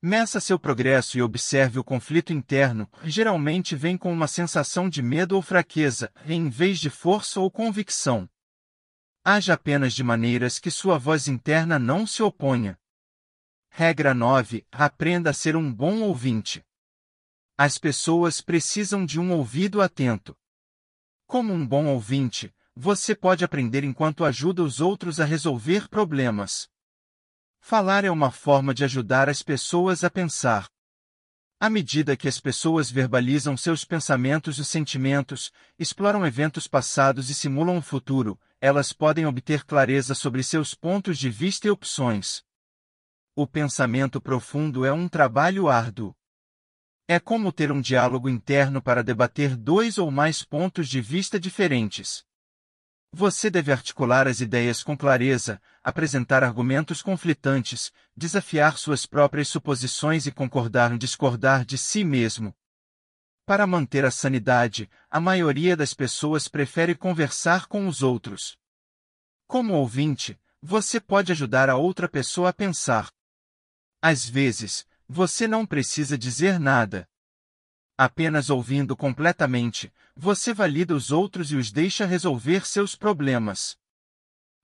Meça 0.00 0.40
seu 0.40 0.58
progresso 0.58 1.18
e 1.18 1.22
observe 1.22 1.78
o 1.78 1.84
conflito 1.84 2.32
interno, 2.32 2.90
geralmente 3.04 3.76
vem 3.76 3.98
com 3.98 4.10
uma 4.10 4.26
sensação 4.26 4.88
de 4.88 5.02
medo 5.02 5.36
ou 5.36 5.42
fraqueza, 5.42 6.10
em 6.24 6.48
vez 6.48 6.78
de 6.78 6.88
força 6.88 7.38
ou 7.38 7.50
convicção. 7.50 8.26
Haja 9.22 9.52
apenas 9.52 9.92
de 9.92 10.02
maneiras 10.02 10.58
que 10.58 10.70
sua 10.70 10.96
voz 10.96 11.28
interna 11.28 11.78
não 11.78 12.06
se 12.06 12.22
oponha. 12.22 12.80
Regra 13.68 14.14
9. 14.14 14.66
Aprenda 14.72 15.28
a 15.28 15.34
ser 15.34 15.54
um 15.54 15.70
bom 15.70 16.00
ouvinte. 16.00 16.64
As 17.58 17.76
pessoas 17.76 18.40
precisam 18.40 19.04
de 19.04 19.20
um 19.20 19.32
ouvido 19.32 19.82
atento. 19.82 20.34
Como 21.26 21.52
um 21.52 21.66
bom 21.66 21.88
ouvinte, 21.88 22.54
você 22.82 23.14
pode 23.14 23.44
aprender 23.44 23.84
enquanto 23.84 24.24
ajuda 24.24 24.62
os 24.62 24.80
outros 24.80 25.20
a 25.20 25.26
resolver 25.26 25.86
problemas. 25.86 26.66
Falar 27.60 28.06
é 28.06 28.10
uma 28.10 28.30
forma 28.30 28.72
de 28.72 28.84
ajudar 28.84 29.28
as 29.28 29.42
pessoas 29.42 30.02
a 30.02 30.08
pensar. 30.08 30.66
À 31.60 31.68
medida 31.68 32.16
que 32.16 32.26
as 32.26 32.40
pessoas 32.40 32.90
verbalizam 32.90 33.54
seus 33.54 33.84
pensamentos 33.84 34.58
e 34.58 34.64
sentimentos, 34.64 35.52
exploram 35.78 36.24
eventos 36.24 36.66
passados 36.66 37.28
e 37.28 37.34
simulam 37.34 37.76
o 37.76 37.82
futuro, 37.82 38.40
elas 38.62 38.94
podem 38.94 39.26
obter 39.26 39.62
clareza 39.66 40.14
sobre 40.14 40.42
seus 40.42 40.74
pontos 40.74 41.18
de 41.18 41.28
vista 41.28 41.66
e 41.66 41.70
opções. 41.70 42.42
O 43.36 43.46
pensamento 43.46 44.22
profundo 44.22 44.86
é 44.86 44.92
um 44.92 45.06
trabalho 45.06 45.68
árduo. 45.68 46.16
É 47.06 47.20
como 47.20 47.52
ter 47.52 47.70
um 47.70 47.80
diálogo 47.82 48.26
interno 48.26 48.80
para 48.80 49.04
debater 49.04 49.54
dois 49.54 49.98
ou 49.98 50.10
mais 50.10 50.42
pontos 50.42 50.88
de 50.88 51.02
vista 51.02 51.38
diferentes. 51.38 52.24
Você 53.12 53.50
deve 53.50 53.72
articular 53.72 54.28
as 54.28 54.40
ideias 54.40 54.84
com 54.84 54.96
clareza, 54.96 55.60
apresentar 55.82 56.44
argumentos 56.44 57.02
conflitantes, 57.02 57.92
desafiar 58.16 58.78
suas 58.78 59.04
próprias 59.04 59.48
suposições 59.48 60.26
e 60.26 60.32
concordar 60.32 60.92
ou 60.92 60.98
discordar 60.98 61.64
de 61.64 61.76
si 61.76 62.04
mesmo. 62.04 62.54
Para 63.44 63.66
manter 63.66 64.04
a 64.04 64.12
sanidade, 64.12 64.88
a 65.10 65.18
maioria 65.18 65.76
das 65.76 65.92
pessoas 65.92 66.46
prefere 66.46 66.94
conversar 66.94 67.66
com 67.66 67.88
os 67.88 68.00
outros. 68.00 68.56
Como 69.48 69.74
ouvinte, 69.74 70.38
você 70.62 71.00
pode 71.00 71.32
ajudar 71.32 71.68
a 71.68 71.76
outra 71.76 72.08
pessoa 72.08 72.50
a 72.50 72.52
pensar. 72.52 73.10
Às 74.00 74.24
vezes, 74.24 74.86
você 75.08 75.48
não 75.48 75.66
precisa 75.66 76.16
dizer 76.16 76.60
nada. 76.60 77.08
Apenas 77.98 78.48
ouvindo 78.50 78.96
completamente, 78.96 79.92
você 80.22 80.52
valida 80.52 80.94
os 80.94 81.10
outros 81.10 81.50
e 81.50 81.56
os 81.56 81.72
deixa 81.72 82.04
resolver 82.04 82.66
seus 82.66 82.94
problemas. 82.94 83.78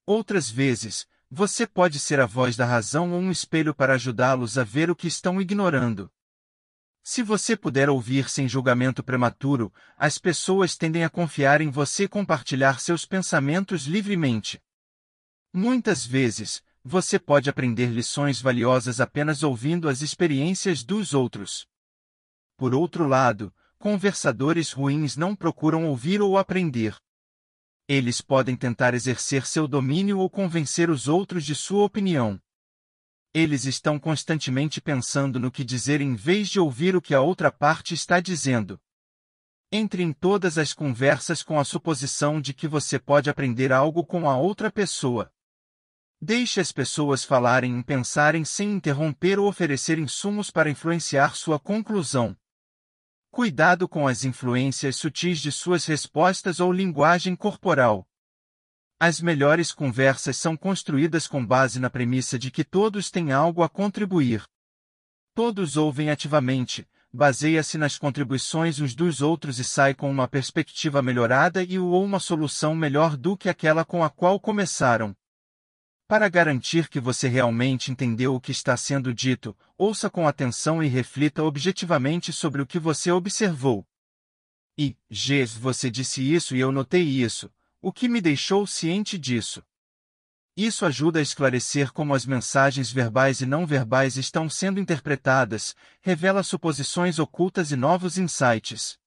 Outras 0.05 0.51
vezes, 0.51 1.07
você 1.31 1.65
pode 1.65 1.99
ser 1.99 2.19
a 2.19 2.27
voz 2.27 2.55
da 2.55 2.63
razão 2.63 3.11
ou 3.11 3.19
um 3.19 3.31
espelho 3.31 3.73
para 3.73 3.95
ajudá-los 3.95 4.59
a 4.59 4.63
ver 4.63 4.91
o 4.91 4.95
que 4.95 5.07
estão 5.07 5.41
ignorando. 5.41 6.11
Se 7.01 7.23
você 7.23 7.57
puder 7.57 7.89
ouvir 7.89 8.29
sem 8.29 8.47
julgamento 8.47 9.03
prematuro, 9.03 9.73
as 9.97 10.19
pessoas 10.19 10.77
tendem 10.77 11.03
a 11.03 11.09
confiar 11.09 11.59
em 11.59 11.71
você 11.71 12.03
e 12.03 12.07
compartilhar 12.07 12.79
seus 12.79 13.03
pensamentos 13.03 13.87
livremente. 13.87 14.61
Muitas 15.51 16.05
vezes, 16.05 16.61
você 16.83 17.17
pode 17.17 17.49
aprender 17.49 17.87
lições 17.87 18.39
valiosas 18.39 19.01
apenas 19.01 19.41
ouvindo 19.41 19.89
as 19.89 20.03
experiências 20.03 20.83
dos 20.83 21.15
outros. 21.15 21.65
Por 22.55 22.75
outro 22.75 23.07
lado, 23.07 23.51
conversadores 23.77 24.71
ruins 24.71 25.15
não 25.15 25.35
procuram 25.35 25.87
ouvir 25.87 26.21
ou 26.21 26.37
aprender. 26.37 26.95
Eles 27.87 28.19
podem 28.19 28.55
tentar 28.55 28.93
exercer 28.93 29.45
seu 29.45 29.67
domínio 29.67 30.19
ou 30.19 30.29
convencer 30.29 30.89
os 30.89 31.07
outros 31.07 31.45
de 31.45 31.55
sua 31.55 31.85
opinião. 31.85 32.39
Eles 33.33 33.65
estão 33.65 33.99
constantemente 33.99 34.81
pensando 34.81 35.39
no 35.39 35.51
que 35.51 35.63
dizer 35.63 36.01
em 36.01 36.15
vez 36.15 36.49
de 36.49 36.59
ouvir 36.59 36.95
o 36.95 37.01
que 37.01 37.13
a 37.13 37.21
outra 37.21 37.51
parte 37.51 37.93
está 37.93 38.19
dizendo. 38.19 38.79
Entre 39.71 40.01
em 40.01 40.11
todas 40.11 40.57
as 40.57 40.73
conversas 40.73 41.43
com 41.43 41.59
a 41.59 41.63
suposição 41.63 42.41
de 42.41 42.53
que 42.53 42.67
você 42.67 42.97
pode 42.97 43.29
aprender 43.29 43.71
algo 43.71 44.05
com 44.05 44.29
a 44.29 44.37
outra 44.37 44.71
pessoa. 44.71 45.31
Deixe 46.19 46.59
as 46.59 46.71
pessoas 46.71 47.23
falarem 47.23 47.79
e 47.79 47.83
pensarem 47.83 48.43
sem 48.43 48.71
interromper 48.71 49.37
ou 49.37 49.47
oferecer 49.47 49.99
insumos 49.99 50.49
para 50.49 50.69
influenciar 50.69 51.35
sua 51.35 51.59
conclusão. 51.59 52.35
Cuidado 53.31 53.87
com 53.87 54.07
as 54.07 54.23
influências 54.23 54.95
sutis 54.95 55.39
de 55.39 55.51
suas 55.51 55.85
respostas 55.85 56.59
ou 56.59 56.71
linguagem 56.71 57.35
corporal. 57.35 58.07
As 58.99 59.21
melhores 59.21 59.71
conversas 59.71 60.37
são 60.37 60.57
construídas 60.57 61.27
com 61.27 61.45
base 61.45 61.79
na 61.79 61.89
premissa 61.89 62.39
de 62.39 62.49
que 62.49 62.63
todos 62.63 63.11
têm 63.11 63.31
algo 63.31 63.61
a 63.61 63.69
contribuir. 63.69 64.43
Todos 65.35 65.77
ouvem 65.77 66.09
ativamente, 66.09 66.87
baseia-se 67.13 67.77
nas 67.77 67.95
contribuições 67.97 68.79
uns 68.79 68.95
dos 68.95 69.21
outros 69.21 69.59
e 69.59 69.63
sai 69.63 69.93
com 69.93 70.09
uma 70.09 70.27
perspectiva 70.27 71.01
melhorada 71.01 71.63
e 71.63 71.77
ou 71.77 72.03
uma 72.03 72.19
solução 72.19 72.73
melhor 72.73 73.15
do 73.15 73.37
que 73.37 73.49
aquela 73.49 73.85
com 73.85 74.03
a 74.03 74.09
qual 74.09 74.39
começaram. 74.39 75.15
Para 76.07 76.29
garantir 76.29 76.87
que 76.87 77.01
você 77.01 77.27
realmente 77.27 77.91
entendeu 77.91 78.33
o 78.33 78.39
que 78.39 78.51
está 78.51 78.77
sendo 78.77 79.13
dito, 79.13 79.53
ouça 79.77 80.09
com 80.09 80.25
atenção 80.25 80.81
e 80.81 80.87
reflita 80.87 81.43
objetivamente 81.43 82.31
sobre 82.31 82.61
o 82.61 82.65
que 82.65 82.79
você 82.79 83.11
observou. 83.11 83.85
E, 84.77 84.95
G, 85.09 85.45
você 85.45 85.91
disse 85.91 86.21
isso 86.21 86.55
e 86.55 86.61
eu 86.61 86.71
notei 86.71 87.03
isso, 87.03 87.51
o 87.81 87.91
que 87.91 88.07
me 88.07 88.21
deixou 88.21 88.65
ciente 88.65 89.17
disso. 89.17 89.61
Isso 90.55 90.85
ajuda 90.85 91.19
a 91.19 91.21
esclarecer 91.21 91.91
como 91.91 92.15
as 92.15 92.25
mensagens 92.25 92.89
verbais 92.89 93.41
e 93.41 93.45
não 93.45 93.67
verbais 93.67 94.15
estão 94.15 94.49
sendo 94.49 94.79
interpretadas, 94.79 95.75
revela 95.99 96.41
suposições 96.41 97.19
ocultas 97.19 97.71
e 97.71 97.75
novos 97.75 98.17
insights. 98.17 98.97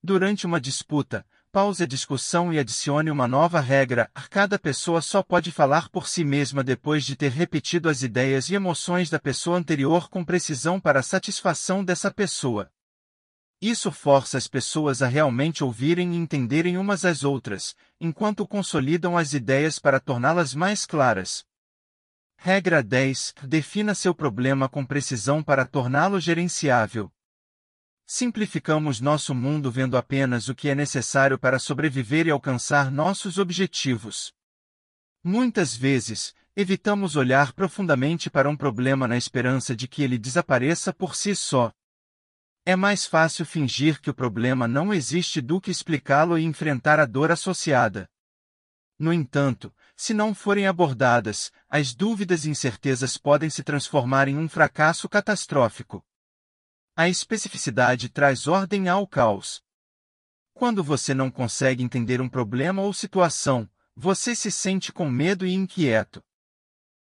Durante 0.00 0.46
uma 0.46 0.60
disputa, 0.60 1.26
Pause 1.52 1.82
a 1.82 1.86
discussão 1.86 2.50
e 2.50 2.58
adicione 2.58 3.10
uma 3.10 3.28
nova 3.28 3.60
regra. 3.60 4.10
Cada 4.30 4.58
pessoa 4.58 5.02
só 5.02 5.22
pode 5.22 5.52
falar 5.52 5.90
por 5.90 6.08
si 6.08 6.24
mesma 6.24 6.64
depois 6.64 7.04
de 7.04 7.14
ter 7.14 7.30
repetido 7.30 7.90
as 7.90 8.02
ideias 8.02 8.48
e 8.48 8.54
emoções 8.54 9.10
da 9.10 9.18
pessoa 9.18 9.58
anterior 9.58 10.08
com 10.08 10.24
precisão 10.24 10.80
para 10.80 11.00
a 11.00 11.02
satisfação 11.02 11.84
dessa 11.84 12.10
pessoa. 12.10 12.72
Isso 13.60 13.92
força 13.92 14.38
as 14.38 14.48
pessoas 14.48 15.02
a 15.02 15.06
realmente 15.06 15.62
ouvirem 15.62 16.14
e 16.14 16.16
entenderem 16.16 16.78
umas 16.78 17.04
às 17.04 17.22
outras, 17.22 17.76
enquanto 18.00 18.48
consolidam 18.48 19.18
as 19.18 19.34
ideias 19.34 19.78
para 19.78 20.00
torná-las 20.00 20.54
mais 20.54 20.86
claras. 20.86 21.44
Regra 22.38 22.82
10. 22.82 23.34
Defina 23.42 23.94
seu 23.94 24.14
problema 24.14 24.70
com 24.70 24.86
precisão 24.86 25.42
para 25.42 25.66
torná-lo 25.66 26.18
gerenciável. 26.18 27.12
Simplificamos 28.06 29.00
nosso 29.00 29.34
mundo 29.34 29.70
vendo 29.70 29.96
apenas 29.96 30.48
o 30.48 30.54
que 30.54 30.68
é 30.68 30.74
necessário 30.74 31.38
para 31.38 31.58
sobreviver 31.58 32.26
e 32.26 32.30
alcançar 32.30 32.90
nossos 32.90 33.38
objetivos. 33.38 34.32
Muitas 35.24 35.74
vezes, 35.76 36.34
evitamos 36.54 37.16
olhar 37.16 37.52
profundamente 37.52 38.28
para 38.28 38.48
um 38.48 38.56
problema 38.56 39.06
na 39.06 39.16
esperança 39.16 39.74
de 39.74 39.86
que 39.86 40.02
ele 40.02 40.18
desapareça 40.18 40.92
por 40.92 41.14
si 41.14 41.34
só. 41.34 41.72
É 42.64 42.76
mais 42.76 43.06
fácil 43.06 43.46
fingir 43.46 44.00
que 44.00 44.10
o 44.10 44.14
problema 44.14 44.68
não 44.68 44.92
existe 44.92 45.40
do 45.40 45.60
que 45.60 45.70
explicá-lo 45.70 46.38
e 46.38 46.44
enfrentar 46.44 47.00
a 47.00 47.06
dor 47.06 47.30
associada. 47.30 48.08
No 48.98 49.12
entanto, 49.12 49.74
se 49.96 50.14
não 50.14 50.34
forem 50.34 50.66
abordadas, 50.66 51.50
as 51.68 51.94
dúvidas 51.94 52.44
e 52.44 52.50
incertezas 52.50 53.16
podem 53.16 53.50
se 53.50 53.62
transformar 53.62 54.28
em 54.28 54.36
um 54.36 54.48
fracasso 54.48 55.08
catastrófico. 55.08 56.04
A 56.94 57.08
especificidade 57.08 58.10
traz 58.10 58.46
ordem 58.46 58.86
ao 58.86 59.06
caos. 59.06 59.62
Quando 60.52 60.84
você 60.84 61.14
não 61.14 61.30
consegue 61.30 61.82
entender 61.82 62.20
um 62.20 62.28
problema 62.28 62.82
ou 62.82 62.92
situação, 62.92 63.66
você 63.96 64.34
se 64.34 64.50
sente 64.50 64.92
com 64.92 65.08
medo 65.08 65.46
e 65.46 65.54
inquieto. 65.54 66.22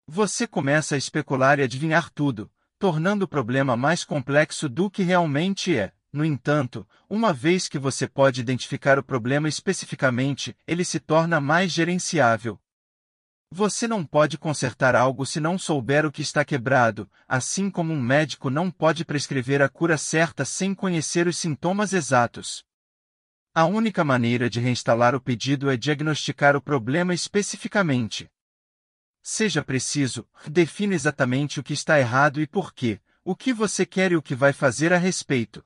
Você 0.06 0.46
começa 0.46 0.96
a 0.96 0.98
especular 0.98 1.58
e 1.60 1.64
adivinhar 1.64 2.10
tudo, 2.10 2.52
tornando 2.78 3.24
o 3.24 3.28
problema 3.30 3.78
mais 3.78 4.04
complexo 4.04 4.68
do 4.68 4.92
que 4.92 5.04
realmente 5.04 5.74
é. 5.74 5.94
No 6.12 6.26
entanto, 6.26 6.86
uma 7.10 7.32
vez 7.32 7.70
que 7.70 7.80
você 7.80 8.10
pode 8.10 8.42
identificar 8.42 9.00
o 9.00 9.04
problema 9.04 9.48
especificamente, 9.48 10.54
ele 10.68 10.84
se 10.84 11.00
torna 11.00 11.40
mais 11.40 11.72
gerenciável. 11.72 12.60
Você 13.50 13.88
não 13.88 14.06
pode 14.06 14.38
consertar 14.38 14.94
algo 14.94 15.26
se 15.26 15.40
não 15.40 15.58
souber 15.58 16.06
o 16.06 16.12
que 16.12 16.22
está 16.22 16.44
quebrado, 16.44 17.10
assim 17.28 17.70
como 17.70 17.94
um 17.94 18.02
médico 18.02 18.50
não 18.50 18.70
pode 18.70 19.06
prescrever 19.06 19.62
a 19.62 19.70
cura 19.70 19.98
certa 19.98 20.44
sem 20.44 20.76
conhecer 20.76 21.28
os 21.28 21.38
sintomas 21.38 21.94
exatos. 21.94 22.66
A 23.54 23.66
única 23.66 24.04
maneira 24.04 24.50
de 24.50 24.60
reinstalar 24.60 25.16
o 25.16 25.22
pedido 25.22 25.70
é 25.70 25.78
diagnosticar 25.78 26.56
o 26.56 26.62
problema 26.62 27.14
especificamente. 27.14 28.30
Seja 29.24 29.64
preciso, 29.64 30.28
defina 30.48 30.94
exatamente 30.94 31.60
o 31.60 31.64
que 31.64 31.74
está 31.74 32.00
errado 32.00 32.42
e 32.42 32.48
por 32.48 32.74
quê, 32.74 33.00
o 33.24 33.36
que 33.36 33.54
você 33.54 33.86
quer 33.86 34.12
e 34.12 34.16
o 34.18 34.22
que 34.22 34.36
vai 34.36 34.54
fazer 34.54 34.94
a 34.94 34.98
respeito. 34.98 35.66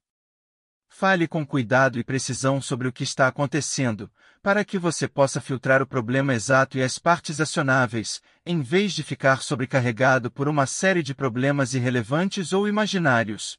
Fale 0.88 1.28
com 1.28 1.46
cuidado 1.46 2.00
e 2.00 2.04
precisão 2.04 2.62
sobre 2.62 2.88
o 2.88 2.94
que 2.94 3.04
está 3.04 3.28
acontecendo, 3.28 4.12
para 4.41 4.65
que 4.65 4.80
você 4.80 5.08
possa 5.08 5.39
filtrar 5.39 5.82
o 5.82 5.88
problema 5.88 6.34
exato 6.34 6.77
e 6.77 6.82
as 6.82 6.97
partes 6.97 7.39
acionáveis, 7.39 8.21
em 8.45 8.62
vez 8.62 8.93
de 8.93 9.04
ficar 9.04 9.43
sobrecarregado 9.43 10.32
por 10.32 10.47
uma 10.47 10.65
série 10.65 11.04
de 11.04 11.13
problemas 11.13 11.75
irrelevantes 11.75 12.51
ou 12.51 12.67
imaginários. 12.67 13.58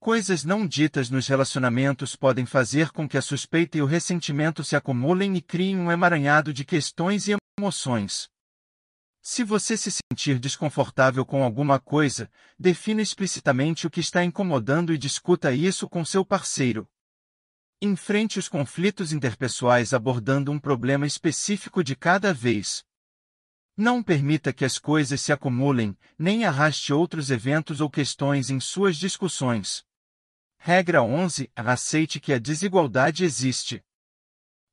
Coisas 0.00 0.44
não 0.44 0.66
ditas 0.66 1.10
nos 1.10 1.28
relacionamentos 1.28 2.16
podem 2.16 2.46
fazer 2.46 2.90
com 2.90 3.08
que 3.08 3.18
a 3.18 3.22
suspeita 3.22 3.78
e 3.78 3.82
o 3.82 3.86
ressentimento 3.86 4.64
se 4.64 4.74
acumulem 4.74 5.36
e 5.36 5.42
criem 5.42 5.78
um 5.78 5.92
emaranhado 5.92 6.52
de 6.52 6.64
questões 6.64 7.28
e 7.28 7.36
emoções. 7.58 8.28
Se 9.20 9.44
você 9.44 9.76
se 9.76 9.90
sentir 9.92 10.40
desconfortável 10.40 11.24
com 11.24 11.44
alguma 11.44 11.78
coisa, 11.78 12.28
defina 12.58 13.00
explicitamente 13.00 13.86
o 13.86 13.90
que 13.90 14.00
está 14.00 14.24
incomodando 14.24 14.92
e 14.92 14.98
discuta 14.98 15.52
isso 15.52 15.88
com 15.88 16.04
seu 16.04 16.24
parceiro. 16.24 16.88
Enfrente 17.84 18.38
os 18.38 18.48
conflitos 18.48 19.12
interpessoais 19.12 19.92
abordando 19.92 20.52
um 20.52 20.58
problema 20.60 21.04
específico 21.04 21.82
de 21.82 21.96
cada 21.96 22.32
vez. 22.32 22.84
Não 23.76 24.04
permita 24.04 24.52
que 24.52 24.64
as 24.64 24.78
coisas 24.78 25.20
se 25.20 25.32
acumulem, 25.32 25.98
nem 26.16 26.44
arraste 26.44 26.92
outros 26.92 27.28
eventos 27.28 27.80
ou 27.80 27.90
questões 27.90 28.50
em 28.50 28.60
suas 28.60 28.96
discussões. 28.96 29.84
Regra 30.58 31.02
11. 31.02 31.50
Aceite 31.56 32.20
que 32.20 32.32
a 32.32 32.38
desigualdade 32.38 33.24
existe. 33.24 33.82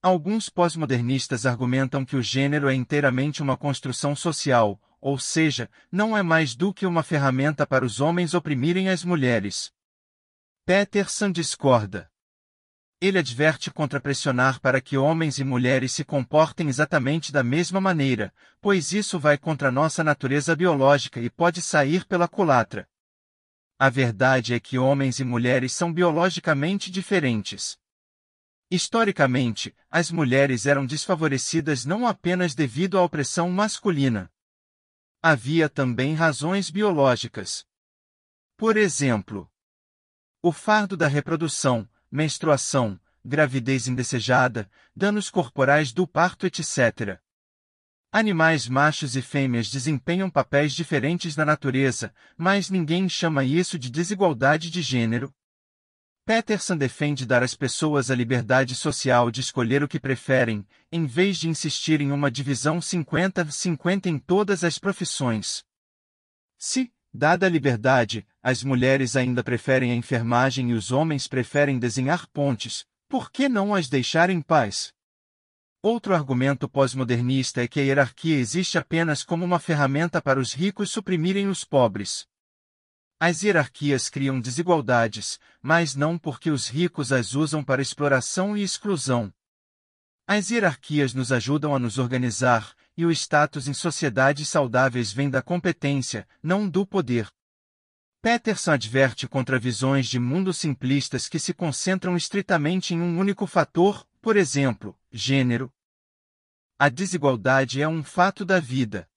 Alguns 0.03 0.47
pós-modernistas 0.47 1.47
argumentam 1.47 2.05
que 2.05 2.15
o 2.15 2.21
gênero 2.21 2.69
é 2.69 2.75
inteiramente 2.75 3.41
uma 3.41 3.57
construção 3.57 4.15
social, 4.15 4.79
ou 5.01 5.17
seja, 5.17 5.67
não 5.91 6.15
é 6.15 6.21
mais 6.21 6.55
do 6.55 6.71
que 6.71 6.85
uma 6.85 7.01
ferramenta 7.01 7.65
para 7.65 7.83
os 7.83 7.99
homens 7.99 8.35
oprimirem 8.35 8.87
as 8.87 9.03
mulheres. 9.03 9.73
Peterson 10.63 11.31
discorda. 11.31 12.07
Ele 13.01 13.17
adverte 13.17 13.71
contra 13.71 14.01
pressionar 14.01 14.59
para 14.59 14.81
que 14.81 14.97
homens 14.97 15.39
e 15.39 15.43
mulheres 15.45 15.93
se 15.93 16.03
comportem 16.03 16.67
exatamente 16.67 17.31
da 17.31 17.41
mesma 17.41 17.79
maneira, 17.79 18.33
pois 18.59 18.91
isso 18.91 19.17
vai 19.17 19.37
contra 19.37 19.71
nossa 19.71 20.03
natureza 20.03 20.53
biológica 20.53 21.21
e 21.21 21.29
pode 21.29 21.61
sair 21.61 22.05
pela 22.05 22.27
culatra. 22.27 22.89
A 23.77 23.89
verdade 23.89 24.53
é 24.53 24.59
que 24.59 24.77
homens 24.77 25.19
e 25.19 25.23
mulheres 25.23 25.71
são 25.71 25.93
biologicamente 25.93 26.91
diferentes. 26.91 27.79
Historicamente, 28.69 29.73
as 29.89 30.11
mulheres 30.11 30.65
eram 30.65 30.85
desfavorecidas 30.85 31.85
não 31.85 32.05
apenas 32.05 32.53
devido 32.53 32.99
à 32.99 33.01
opressão 33.01 33.49
masculina. 33.49 34.29
Havia 35.23 35.69
também 35.69 36.13
razões 36.13 36.69
biológicas. 36.69 37.65
Por 38.57 38.75
exemplo, 38.75 39.49
o 40.41 40.51
fardo 40.51 40.97
da 40.97 41.07
reprodução, 41.07 41.89
menstruação, 42.11 42.99
gravidez 43.23 43.87
indesejada, 43.87 44.69
danos 44.95 45.29
corporais 45.29 45.91
do 45.91 46.07
parto, 46.07 46.45
etc. 46.45 47.19
Animais 48.11 48.67
machos 48.67 49.15
e 49.15 49.21
fêmeas 49.21 49.69
desempenham 49.69 50.29
papéis 50.29 50.73
diferentes 50.73 51.35
na 51.35 51.45
natureza, 51.45 52.13
mas 52.37 52.69
ninguém 52.69 53.07
chama 53.07 53.43
isso 53.43 53.77
de 53.77 53.89
desigualdade 53.89 54.71
de 54.71 54.81
gênero, 54.81 55.33
Peterson 56.29 56.77
defende 56.77 57.25
dar 57.25 57.41
às 57.41 57.55
pessoas 57.55 58.11
a 58.11 58.15
liberdade 58.15 58.75
social 58.75 59.31
de 59.31 59.41
escolher 59.41 59.81
o 59.81 59.87
que 59.87 59.99
preferem, 59.99 60.63
em 60.91 61.07
vez 61.07 61.39
de 61.39 61.49
insistir 61.49 62.01
em 62.01 62.11
uma 62.11 62.29
divisão 62.29 62.77
50-50 62.77 64.05
em 64.05 64.19
todas 64.19 64.63
as 64.63 64.77
profissões. 64.77 65.65
Se, 66.55 66.93
dada 67.19 67.47
a 67.47 67.49
liberdade, 67.49 68.25
as 68.41 68.63
mulheres 68.63 69.17
ainda 69.17 69.43
preferem 69.43 69.91
a 69.91 69.95
enfermagem 69.95 70.71
e 70.71 70.73
os 70.73 70.89
homens 70.89 71.27
preferem 71.27 71.77
desenhar 71.77 72.25
pontes, 72.29 72.85
por 73.09 73.29
que 73.29 73.49
não 73.49 73.75
as 73.75 73.89
deixar 73.89 74.29
em 74.29 74.41
paz? 74.41 74.93
Outro 75.83 76.15
argumento 76.15 76.69
pós-modernista 76.69 77.61
é 77.61 77.67
que 77.67 77.79
a 77.79 77.83
hierarquia 77.83 78.37
existe 78.37 78.77
apenas 78.77 79.21
como 79.21 79.43
uma 79.43 79.59
ferramenta 79.59 80.21
para 80.21 80.39
os 80.39 80.53
ricos 80.53 80.91
suprimirem 80.91 81.47
os 81.47 81.65
pobres. 81.65 82.25
As 83.19 83.43
hierarquias 83.43 84.09
criam 84.09 84.39
desigualdades, 84.39 85.41
mas 85.61 85.95
não 85.95 86.17
porque 86.17 86.49
os 86.49 86.69
ricos 86.69 87.11
as 87.11 87.35
usam 87.35 87.61
para 87.61 87.81
exploração 87.81 88.55
e 88.55 88.63
exclusão. 88.63 89.33
As 90.25 90.51
hierarquias 90.51 91.13
nos 91.13 91.33
ajudam 91.33 91.75
a 91.75 91.79
nos 91.79 91.97
organizar, 91.97 92.73
e 92.99 93.05
o 93.05 93.11
status 93.11 93.69
em 93.69 93.73
sociedades 93.73 94.49
saudáveis 94.49 95.13
vem 95.13 95.29
da 95.29 95.41
competência, 95.41 96.27
não 96.43 96.67
do 96.67 96.85
poder. 96.85 97.31
Peterson 98.21 98.71
adverte 98.71 99.25
contra 99.25 99.57
visões 99.57 100.05
de 100.05 100.19
mundo 100.19 100.53
simplistas 100.53 101.29
que 101.29 101.39
se 101.39 101.53
concentram 101.53 102.17
estritamente 102.17 102.93
em 102.93 102.99
um 102.99 103.17
único 103.17 103.47
fator, 103.47 104.05
por 104.21 104.35
exemplo, 104.35 104.99
gênero. 105.09 105.71
A 106.77 106.89
desigualdade 106.89 107.81
é 107.81 107.87
um 107.87 108.03
fato 108.03 108.43
da 108.43 108.59
vida. 108.59 109.09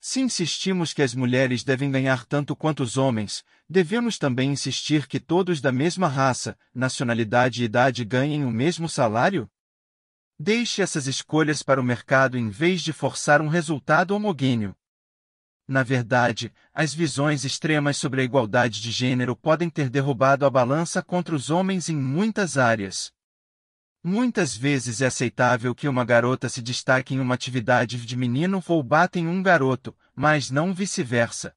Se 0.00 0.20
insistimos 0.20 0.92
que 0.92 1.00
as 1.00 1.14
mulheres 1.14 1.62
devem 1.62 1.92
ganhar 1.92 2.26
tanto 2.26 2.56
quanto 2.56 2.82
os 2.82 2.96
homens, 2.96 3.44
devemos 3.68 4.18
também 4.18 4.50
insistir 4.50 5.06
que 5.06 5.20
todos 5.20 5.60
da 5.60 5.70
mesma 5.70 6.08
raça, 6.08 6.58
nacionalidade 6.74 7.62
e 7.62 7.66
idade 7.66 8.04
ganhem 8.04 8.44
o 8.44 8.50
mesmo 8.50 8.88
salário? 8.88 9.48
Deixe 10.40 10.80
essas 10.80 11.08
escolhas 11.08 11.64
para 11.64 11.80
o 11.80 11.84
mercado 11.84 12.38
em 12.38 12.48
vez 12.48 12.80
de 12.80 12.92
forçar 12.92 13.42
um 13.42 13.48
resultado 13.48 14.12
homogêneo. 14.12 14.72
Na 15.66 15.82
verdade, 15.82 16.52
as 16.72 16.94
visões 16.94 17.44
extremas 17.44 17.96
sobre 17.96 18.20
a 18.20 18.24
igualdade 18.24 18.80
de 18.80 18.92
gênero 18.92 19.34
podem 19.34 19.68
ter 19.68 19.90
derrubado 19.90 20.46
a 20.46 20.50
balança 20.50 21.02
contra 21.02 21.34
os 21.34 21.50
homens 21.50 21.88
em 21.88 21.96
muitas 21.96 22.56
áreas. 22.56 23.12
Muitas 24.00 24.56
vezes 24.56 25.00
é 25.00 25.06
aceitável 25.06 25.74
que 25.74 25.88
uma 25.88 26.04
garota 26.04 26.48
se 26.48 26.62
destaque 26.62 27.14
em 27.14 27.20
uma 27.20 27.34
atividade 27.34 28.06
de 28.06 28.16
menino 28.16 28.62
ou 28.68 28.80
bata 28.80 29.18
em 29.18 29.26
um 29.26 29.42
garoto, 29.42 29.94
mas 30.14 30.50
não 30.52 30.72
vice-versa. 30.72 31.52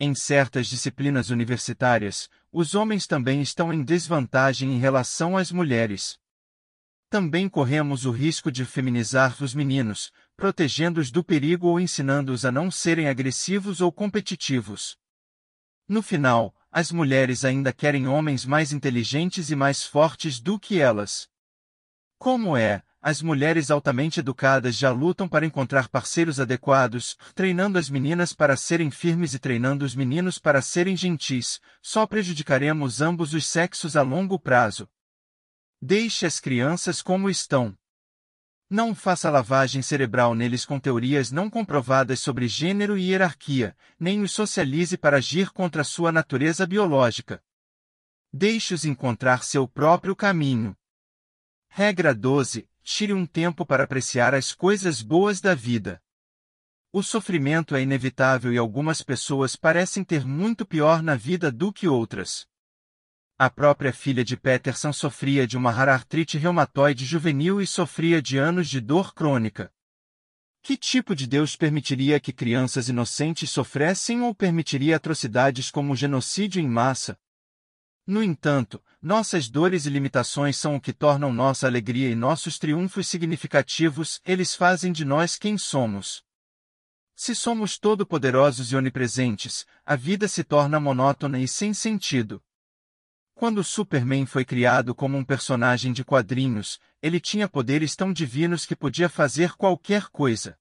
Em 0.00 0.14
certas 0.14 0.66
disciplinas 0.66 1.28
universitárias, 1.28 2.30
os 2.50 2.74
homens 2.74 3.06
também 3.06 3.42
estão 3.42 3.70
em 3.70 3.84
desvantagem 3.84 4.72
em 4.72 4.78
relação 4.78 5.36
às 5.36 5.52
mulheres. 5.52 6.21
Também 7.12 7.46
corremos 7.46 8.06
o 8.06 8.10
risco 8.10 8.50
de 8.50 8.64
feminizar 8.64 9.36
os 9.44 9.54
meninos, 9.54 10.10
protegendo-os 10.34 11.10
do 11.10 11.22
perigo 11.22 11.66
ou 11.66 11.78
ensinando-os 11.78 12.42
a 12.46 12.50
não 12.50 12.70
serem 12.70 13.06
agressivos 13.06 13.82
ou 13.82 13.92
competitivos. 13.92 14.96
No 15.86 16.00
final, 16.00 16.54
as 16.70 16.90
mulheres 16.90 17.44
ainda 17.44 17.70
querem 17.70 18.08
homens 18.08 18.46
mais 18.46 18.72
inteligentes 18.72 19.50
e 19.50 19.54
mais 19.54 19.82
fortes 19.82 20.40
do 20.40 20.58
que 20.58 20.80
elas. 20.80 21.28
Como 22.16 22.56
é, 22.56 22.82
as 22.98 23.20
mulheres 23.20 23.70
altamente 23.70 24.20
educadas 24.20 24.74
já 24.74 24.90
lutam 24.90 25.28
para 25.28 25.44
encontrar 25.44 25.88
parceiros 25.88 26.40
adequados, 26.40 27.18
treinando 27.34 27.78
as 27.78 27.90
meninas 27.90 28.32
para 28.32 28.56
serem 28.56 28.90
firmes 28.90 29.34
e 29.34 29.38
treinando 29.38 29.84
os 29.84 29.94
meninos 29.94 30.38
para 30.38 30.62
serem 30.62 30.96
gentis, 30.96 31.60
só 31.82 32.06
prejudicaremos 32.06 33.02
ambos 33.02 33.34
os 33.34 33.44
sexos 33.44 33.96
a 33.96 34.00
longo 34.00 34.38
prazo. 34.38 34.88
Deixe 35.84 36.24
as 36.24 36.38
crianças 36.38 37.02
como 37.02 37.28
estão. 37.28 37.76
Não 38.70 38.94
faça 38.94 39.28
lavagem 39.28 39.82
cerebral 39.82 40.32
neles 40.32 40.64
com 40.64 40.78
teorias 40.78 41.32
não 41.32 41.50
comprovadas 41.50 42.20
sobre 42.20 42.46
gênero 42.46 42.96
e 42.96 43.10
hierarquia, 43.10 43.76
nem 43.98 44.22
os 44.22 44.30
socialize 44.30 44.96
para 44.96 45.16
agir 45.16 45.50
contra 45.50 45.82
sua 45.82 46.12
natureza 46.12 46.64
biológica. 46.68 47.42
Deixe-os 48.32 48.84
encontrar 48.84 49.42
seu 49.42 49.66
próprio 49.66 50.14
caminho. 50.14 50.76
Regra 51.68 52.14
12. 52.14 52.70
Tire 52.84 53.12
um 53.12 53.26
tempo 53.26 53.66
para 53.66 53.82
apreciar 53.82 54.36
as 54.36 54.54
coisas 54.54 55.02
boas 55.02 55.40
da 55.40 55.52
vida. 55.52 56.00
O 56.92 57.02
sofrimento 57.02 57.74
é 57.74 57.82
inevitável 57.82 58.52
e 58.52 58.56
algumas 58.56 59.02
pessoas 59.02 59.56
parecem 59.56 60.04
ter 60.04 60.24
muito 60.24 60.64
pior 60.64 61.02
na 61.02 61.16
vida 61.16 61.50
do 61.50 61.72
que 61.72 61.88
outras. 61.88 62.46
A 63.44 63.50
própria 63.50 63.92
filha 63.92 64.24
de 64.24 64.36
Peterson 64.36 64.92
sofria 64.92 65.48
de 65.48 65.56
uma 65.56 65.72
rara 65.72 65.92
artrite 65.92 66.38
reumatoide 66.38 67.04
juvenil 67.04 67.60
e 67.60 67.66
sofria 67.66 68.22
de 68.22 68.38
anos 68.38 68.68
de 68.68 68.80
dor 68.80 69.12
crônica. 69.12 69.68
Que 70.62 70.76
tipo 70.76 71.12
de 71.12 71.26
Deus 71.26 71.56
permitiria 71.56 72.20
que 72.20 72.32
crianças 72.32 72.88
inocentes 72.88 73.50
sofressem 73.50 74.22
ou 74.22 74.32
permitiria 74.32 74.94
atrocidades 74.94 75.72
como 75.72 75.92
o 75.92 75.96
genocídio 75.96 76.62
em 76.62 76.68
massa, 76.68 77.18
no 78.06 78.22
entanto, 78.22 78.80
nossas 79.02 79.48
dores 79.48 79.86
e 79.86 79.90
limitações 79.90 80.56
são 80.56 80.76
o 80.76 80.80
que 80.80 80.92
tornam 80.92 81.32
nossa 81.32 81.66
alegria 81.66 82.10
e 82.10 82.14
nossos 82.14 82.60
triunfos 82.60 83.08
significativos, 83.08 84.20
eles 84.24 84.54
fazem 84.54 84.92
de 84.92 85.04
nós 85.04 85.36
quem 85.36 85.58
somos. 85.58 86.22
Se 87.16 87.34
somos 87.34 87.76
todo-poderosos 87.76 88.70
e 88.70 88.76
onipresentes, 88.76 89.66
a 89.84 89.96
vida 89.96 90.28
se 90.28 90.44
torna 90.44 90.78
monótona 90.78 91.40
e 91.40 91.48
sem 91.48 91.74
sentido. 91.74 92.40
Quando 93.42 93.64
Superman 93.64 94.24
foi 94.24 94.44
criado 94.44 94.94
como 94.94 95.18
um 95.18 95.24
personagem 95.24 95.92
de 95.92 96.04
quadrinhos, 96.04 96.78
ele 97.02 97.18
tinha 97.18 97.48
poderes 97.48 97.96
tão 97.96 98.12
divinos 98.12 98.64
que 98.64 98.76
podia 98.76 99.08
fazer 99.08 99.56
qualquer 99.56 100.10
coisa. 100.10 100.56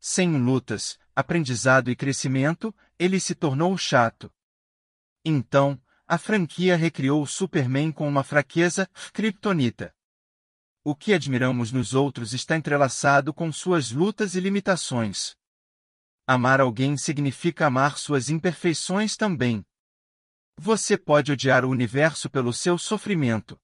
Sem 0.00 0.36
lutas, 0.36 0.98
aprendizado 1.14 1.92
e 1.92 1.94
crescimento, 1.94 2.74
ele 2.98 3.20
se 3.20 3.32
tornou 3.32 3.78
chato. 3.78 4.28
Então, 5.24 5.80
a 6.04 6.18
franquia 6.18 6.76
recriou 6.76 7.22
o 7.22 7.28
Superman 7.28 7.92
com 7.92 8.08
uma 8.08 8.24
fraqueza, 8.24 8.90
kryptonita. 9.12 9.94
O 10.82 10.96
que 10.96 11.14
admiramos 11.14 11.70
nos 11.70 11.94
outros 11.94 12.32
está 12.32 12.56
entrelaçado 12.56 13.32
com 13.32 13.52
suas 13.52 13.92
lutas 13.92 14.34
e 14.34 14.40
limitações. 14.40 15.36
Amar 16.26 16.60
alguém 16.60 16.96
significa 16.96 17.68
amar 17.68 17.98
suas 17.98 18.30
imperfeições 18.30 19.16
também. 19.16 19.64
Você 20.56 20.96
pode 20.96 21.32
odiar 21.32 21.64
o 21.64 21.68
universo 21.68 22.30
pelo 22.30 22.52
seu 22.52 22.78
sofrimento. 22.78 23.60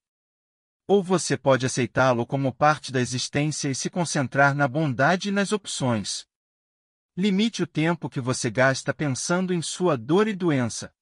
Ou 0.86 1.02
você 1.02 1.36
pode 1.36 1.64
aceitá-lo 1.64 2.26
como 2.26 2.52
parte 2.52 2.90
da 2.90 3.00
existência 3.00 3.68
e 3.68 3.74
se 3.74 3.88
concentrar 3.88 4.54
na 4.54 4.66
bondade 4.66 5.28
e 5.28 5.32
nas 5.32 5.52
opções. 5.52 6.26
Limite 7.16 7.62
o 7.62 7.66
tempo 7.66 8.10
que 8.10 8.20
você 8.20 8.50
gasta 8.50 8.92
pensando 8.92 9.54
em 9.54 9.62
sua 9.62 9.96
dor 9.96 10.26
e 10.26 10.34
doença. 10.34 10.92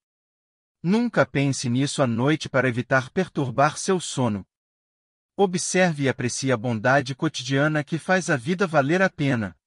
Nunca 0.81 1.25
pense 1.25 1.67
nisso 1.67 2.01
à 2.01 2.07
noite 2.07 2.47
para 2.47 2.69
evitar 2.69 3.09
perturbar 3.09 3.77
seu 3.77 3.99
sono. 3.99 4.45
Observe 5.35 6.03
e 6.03 6.09
aprecie 6.09 6.51
a 6.51 6.57
bondade 6.57 7.15
cotidiana 7.15 7.83
que 7.83 7.97
faz 7.97 8.29
a 8.29 8.37
vida 8.37 8.67
valer 8.67 9.01
a 9.01 9.09
pena. 9.09 9.58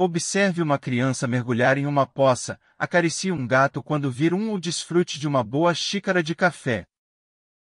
Observe 0.00 0.62
uma 0.62 0.78
criança 0.78 1.26
mergulhar 1.26 1.76
em 1.76 1.84
uma 1.84 2.06
poça, 2.06 2.60
acaricie 2.78 3.32
um 3.32 3.44
gato 3.44 3.82
quando 3.82 4.12
vir 4.12 4.32
um 4.32 4.50
ou 4.50 4.60
desfrute 4.60 5.18
de 5.18 5.26
uma 5.26 5.42
boa 5.42 5.74
xícara 5.74 6.22
de 6.22 6.36
café. 6.36 6.86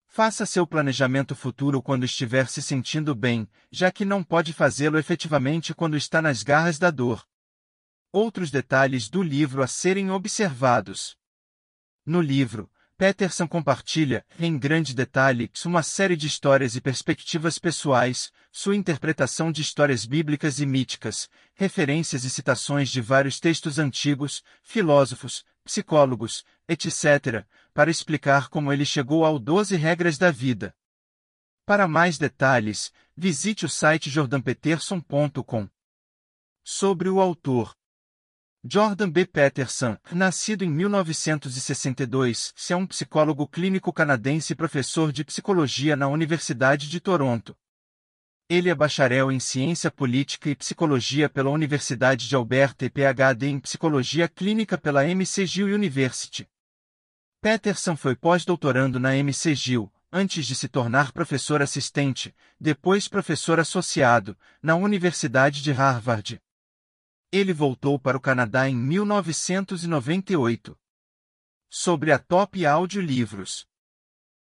Faça 0.05 0.45
seu 0.45 0.67
planejamento 0.67 1.35
futuro 1.35 1.81
quando 1.81 2.03
estiver 2.03 2.47
se 2.47 2.61
sentindo 2.61 3.15
bem, 3.15 3.49
já 3.71 3.91
que 3.91 4.05
não 4.05 4.23
pode 4.23 4.53
fazê-lo 4.53 4.99
efetivamente 4.99 5.73
quando 5.73 5.97
está 5.97 6.21
nas 6.21 6.43
garras 6.43 6.77
da 6.77 6.91
dor. 6.91 7.25
Outros 8.11 8.51
detalhes 8.51 9.09
do 9.09 9.23
livro 9.23 9.63
a 9.63 9.67
serem 9.67 10.11
observados. 10.11 11.17
No 12.05 12.21
livro, 12.21 12.69
Peterson 12.99 13.47
compartilha, 13.47 14.25
em 14.37 14.59
grande 14.59 14.93
detalhe, 14.93 15.49
uma 15.65 15.81
série 15.81 16.17
de 16.17 16.27
histórias 16.27 16.75
e 16.75 16.81
perspectivas 16.81 17.57
pessoais, 17.57 18.29
sua 18.51 18.75
interpretação 18.75 19.53
de 19.53 19.61
histórias 19.61 20.05
bíblicas 20.05 20.59
e 20.59 20.65
míticas, 20.65 21.29
referências 21.53 22.25
e 22.25 22.29
citações 22.29 22.89
de 22.89 22.99
vários 22.99 23.39
textos 23.39 23.79
antigos, 23.79 24.43
filósofos, 24.61 25.45
psicólogos, 25.63 26.43
etc., 26.67 27.45
para 27.73 27.89
explicar 27.89 28.49
como 28.49 28.69
ele 28.73 28.83
chegou 28.83 29.23
ao 29.23 29.39
12 29.39 29.77
Regras 29.77 30.17
da 30.17 30.29
Vida. 30.29 30.75
Para 31.65 31.87
mais 31.87 32.17
detalhes, 32.17 32.91
visite 33.15 33.65
o 33.65 33.69
site 33.69 34.09
jordanpeterson.com. 34.09 35.69
Sobre 36.65 37.07
o 37.07 37.21
autor. 37.21 37.78
Jordan 38.61 39.09
B. 39.09 39.25
Peterson, 39.25 39.97
nascido 40.11 40.65
em 40.65 40.69
1962, 40.69 42.53
é 42.69 42.75
um 42.75 42.85
psicólogo 42.85 43.47
clínico 43.47 43.93
canadense 43.93 44.51
e 44.51 44.55
professor 44.55 45.13
de 45.13 45.23
psicologia 45.23 45.95
na 45.95 46.09
Universidade 46.09 46.89
de 46.89 46.99
Toronto. 46.99 47.55
Ele 48.49 48.69
é 48.69 48.75
bacharel 48.75 49.31
em 49.31 49.39
Ciência 49.39 49.89
Política 49.89 50.49
e 50.49 50.55
Psicologia 50.55 51.29
pela 51.29 51.49
Universidade 51.49 52.27
de 52.27 52.35
Alberta 52.35 52.83
e 52.83 52.89
PhD 52.89 53.47
em 53.47 53.61
Psicologia 53.61 54.27
Clínica 54.27 54.77
pela 54.77 55.07
McGill 55.07 55.73
University. 55.73 56.45
Peterson 57.41 57.95
foi 57.95 58.13
pós-doutorando 58.13 58.99
na 58.99 59.15
McGill, 59.15 59.89
antes 60.11 60.45
de 60.45 60.53
se 60.53 60.67
tornar 60.67 61.13
professor 61.13 61.61
assistente, 61.61 62.35
depois 62.59 63.07
professor 63.07 63.57
associado, 63.57 64.37
na 64.61 64.75
Universidade 64.75 65.63
de 65.63 65.71
Harvard. 65.71 66.41
Ele 67.31 67.53
voltou 67.53 67.99
para 67.99 68.17
o 68.17 68.19
Canadá 68.19 68.67
em 68.67 68.75
1998. 68.75 70.75
Sobre 71.69 72.11
a 72.11 72.17
Top 72.17 72.65
Audiolivros. 72.65 73.67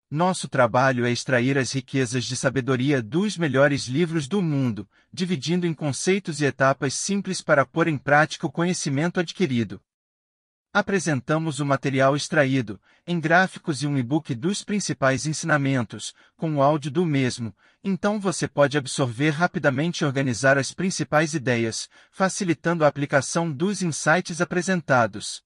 Nosso 0.10 0.50
trabalho 0.50 1.06
é 1.06 1.12
extrair 1.12 1.60
as 1.60 1.74
riquezas 1.74 2.26
de 2.26 2.36
sabedoria 2.36 3.00
dos 3.00 3.38
melhores 3.38 3.86
livros 3.86 4.28
do 4.28 4.42
mundo, 4.42 4.90
dividindo 5.14 5.68
em 5.68 5.76
conceitos 5.76 6.42
e 6.42 6.46
etapas 6.46 6.96
simples 6.96 7.40
para 7.40 7.68
pôr 7.68 7.88
em 7.88 8.00
prática 8.00 8.48
o 8.48 8.52
conhecimento 8.52 9.20
adquirido. 9.20 9.80
Apresentamos 10.74 11.60
o 11.60 11.66
material 11.66 12.16
extraído, 12.16 12.80
em 13.06 13.20
gráficos 13.20 13.84
e 13.84 13.88
um 13.88 13.98
e-book 13.98 14.34
dos 14.34 14.64
principais 14.64 15.26
ensinamentos, 15.26 16.14
com 16.38 16.56
o 16.56 16.62
áudio 16.62 16.90
do 16.90 17.06
mesmo, 17.06 17.54
então 17.84 18.18
você 18.18 18.48
pode 18.48 18.78
absorver 18.78 19.32
rapidamente 19.32 20.00
e 20.00 20.06
organizar 20.06 20.58
as 20.58 20.74
principais 20.74 21.34
ideias, 21.34 21.90
facilitando 22.10 22.86
a 22.86 22.88
aplicação 22.88 23.52
dos 23.52 23.82
insights 23.82 24.40
apresentados. 24.40 25.44